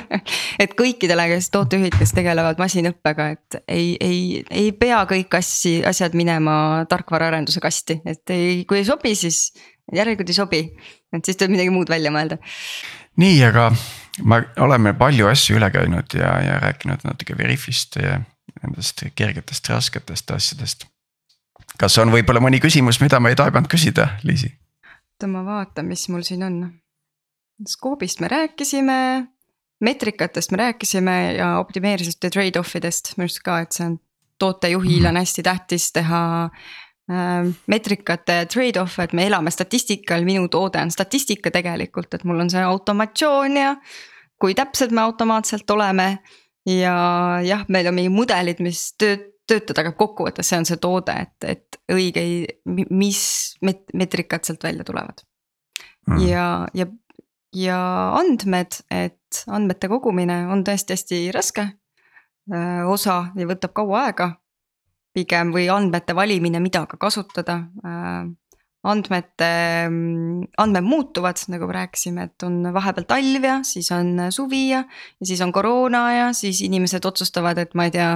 [0.64, 4.18] et kõikidele, kes tootejuhid, kes tegelevad masinõppega, et ei, ei,
[4.50, 6.56] ei pea kõik asji, asjad minema
[6.90, 9.52] tarkvaraarenduse kasti, et ei, kui ei sobi, siis
[9.94, 10.62] järelikult ei sobi.
[11.14, 12.40] et siis tuleb midagi muud välja mõelda.
[13.22, 13.68] nii, aga
[14.26, 18.18] me oleme palju asju üle käinud ja, ja rääkinud natuke Veriffist ja
[18.62, 20.86] nendest kergetest, rasketest asjadest.
[21.78, 24.50] kas on võib-olla mõni küsimus, mida ma ei taibanud küsida, Liisi?
[25.24, 26.56] Oota, ma vaatan, mis mul siin on.
[27.68, 29.26] Scope'ist me rääkisime,
[29.80, 33.98] meetrikatest me rääkisime ja optimeerimisest ja trade-off idest minu arust ka, et see on
[34.42, 40.90] tootejuhil on hästi tähtis teha äh, meetrikate trade-off, et me elame statistikal, minu toode on
[40.90, 43.76] statistika tegelikult, et mul on see automatsioon ja.
[44.40, 46.18] kui täpsed me automaatselt oleme
[46.66, 46.96] ja
[47.44, 51.46] jah, meil on mingi mudelid, mis tööt-, töötada, aga kokkuvõttes see on see toode, et,
[51.48, 52.24] et õige,
[52.90, 53.22] mis
[53.64, 55.24] met-, meetrikad sealt välja tulevad.
[56.08, 56.20] Mm..
[56.26, 56.86] ja, ja,
[57.56, 57.80] ja
[58.18, 61.68] andmed, et andmete kogumine on tõesti hästi raske.
[62.52, 64.34] Äh, osa ja võtab kaua aega.
[65.14, 67.54] pigem või andmete valimine, mida ka kasutada.
[67.86, 68.24] Äh,
[68.84, 69.50] andmete,
[70.60, 74.82] andmed muutuvad, nagu rääkisime, et on vahepeal talv ja siis on suvi ja,
[75.20, 78.10] ja siis on koroona ja siis inimesed otsustavad, et ma ei tea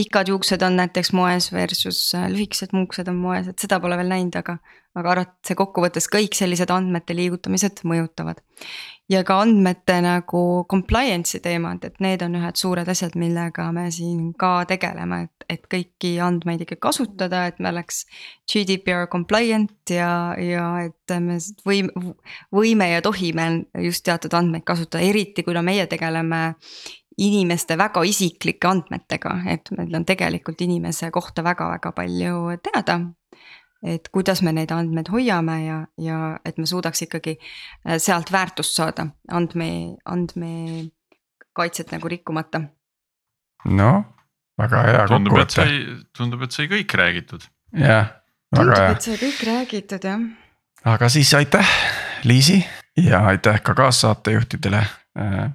[0.00, 4.12] pikad juuksed on näiteks moes versus äh, lühikesed juuksed on moes, et seda pole veel
[4.12, 4.60] näinud, aga.
[4.98, 8.40] aga arvatavasti kokkuvõttes kõik sellised andmete liigutamised mõjutavad.
[9.10, 10.40] ja ka andmete nagu
[10.70, 15.68] compliance'i teemad, et need on ühed suured asjad, millega me siin ka tegeleme, et, et
[15.74, 18.04] kõiki andmeid ikka kasutada, et me oleks.
[18.50, 21.36] GDPR compliant ja, ja et me
[21.66, 22.14] võime,
[22.50, 23.46] võime ja tohime
[23.78, 26.40] just teatud andmeid kasutada, eriti kuna meie tegeleme
[27.20, 33.00] inimeste väga isiklike andmetega, et meil on tegelikult inimese kohta väga-väga palju teada.
[33.80, 38.76] et kuidas me neid andmeid hoiame ja, ja et me suudaks ikkagi äh, sealt väärtust
[38.76, 42.60] saada, andme, andmekaitset nagu rikkumata.
[43.64, 44.04] noh,
[44.60, 45.66] väga hea kokkuvõte.
[46.16, 47.48] tundub, et sai kõik räägitud.
[47.72, 48.12] jah,
[48.52, 48.90] väga tundub, hea.
[48.92, 50.28] et sai kõik räägitud jah.
[50.84, 51.72] aga siis aitäh,
[52.24, 52.60] Liisi
[53.00, 55.48] ja aitäh ka kaassaatejuhtidele äh,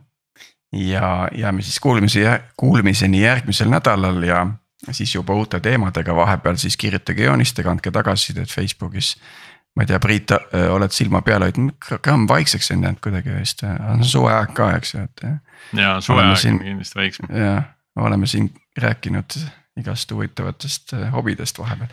[0.73, 4.47] ja jääme siis kuulmise, kuulmiseni järgmisel nädalal ja
[4.91, 9.17] siis juba uute teemadega, vahepeal siis kirjutage, joonistage, andke tagasisidet Facebookis.
[9.75, 10.31] ma ei tea, Priit,
[10.71, 15.03] oled silma peal hoidnud, gramm vaikseks on jäänud kuidagi vist, on suveaeg ka, eks ju,
[15.03, 15.25] et.
[15.73, 17.29] ja suveaeg on kindlasti väiksem.
[17.35, 17.63] jah,
[17.95, 19.39] oleme siin rääkinud
[19.79, 21.89] igast huvitavatest hobidest vahepeal.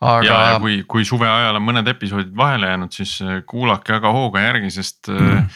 [0.00, 0.24] aga.
[0.26, 4.42] ja, ja kui, kui suve ajal on mõned episoodid vahele jäänud, siis kuulake aga hooga
[4.48, 5.46] järgi, sest mm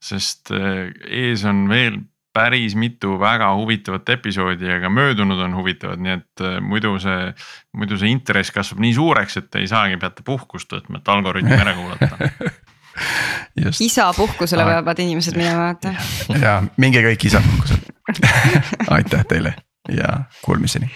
[0.00, 2.00] sest äh, ees on veel
[2.32, 7.32] päris mitu väga huvitavat episoodi ja ka möödunud on huvitavad, nii et äh, muidu see,
[7.76, 11.74] muidu see interess kasvab nii suureks, et ei saagi, peate puhkust võtma, et algoritmi ära
[11.78, 12.10] kuulata
[13.88, 15.94] isapuhkusele peavad inimesed minema, vaata.
[16.38, 17.90] ja minge kõik isapuhkusele
[18.96, 19.54] aitäh teile
[19.90, 20.90] ja kuulmiseni.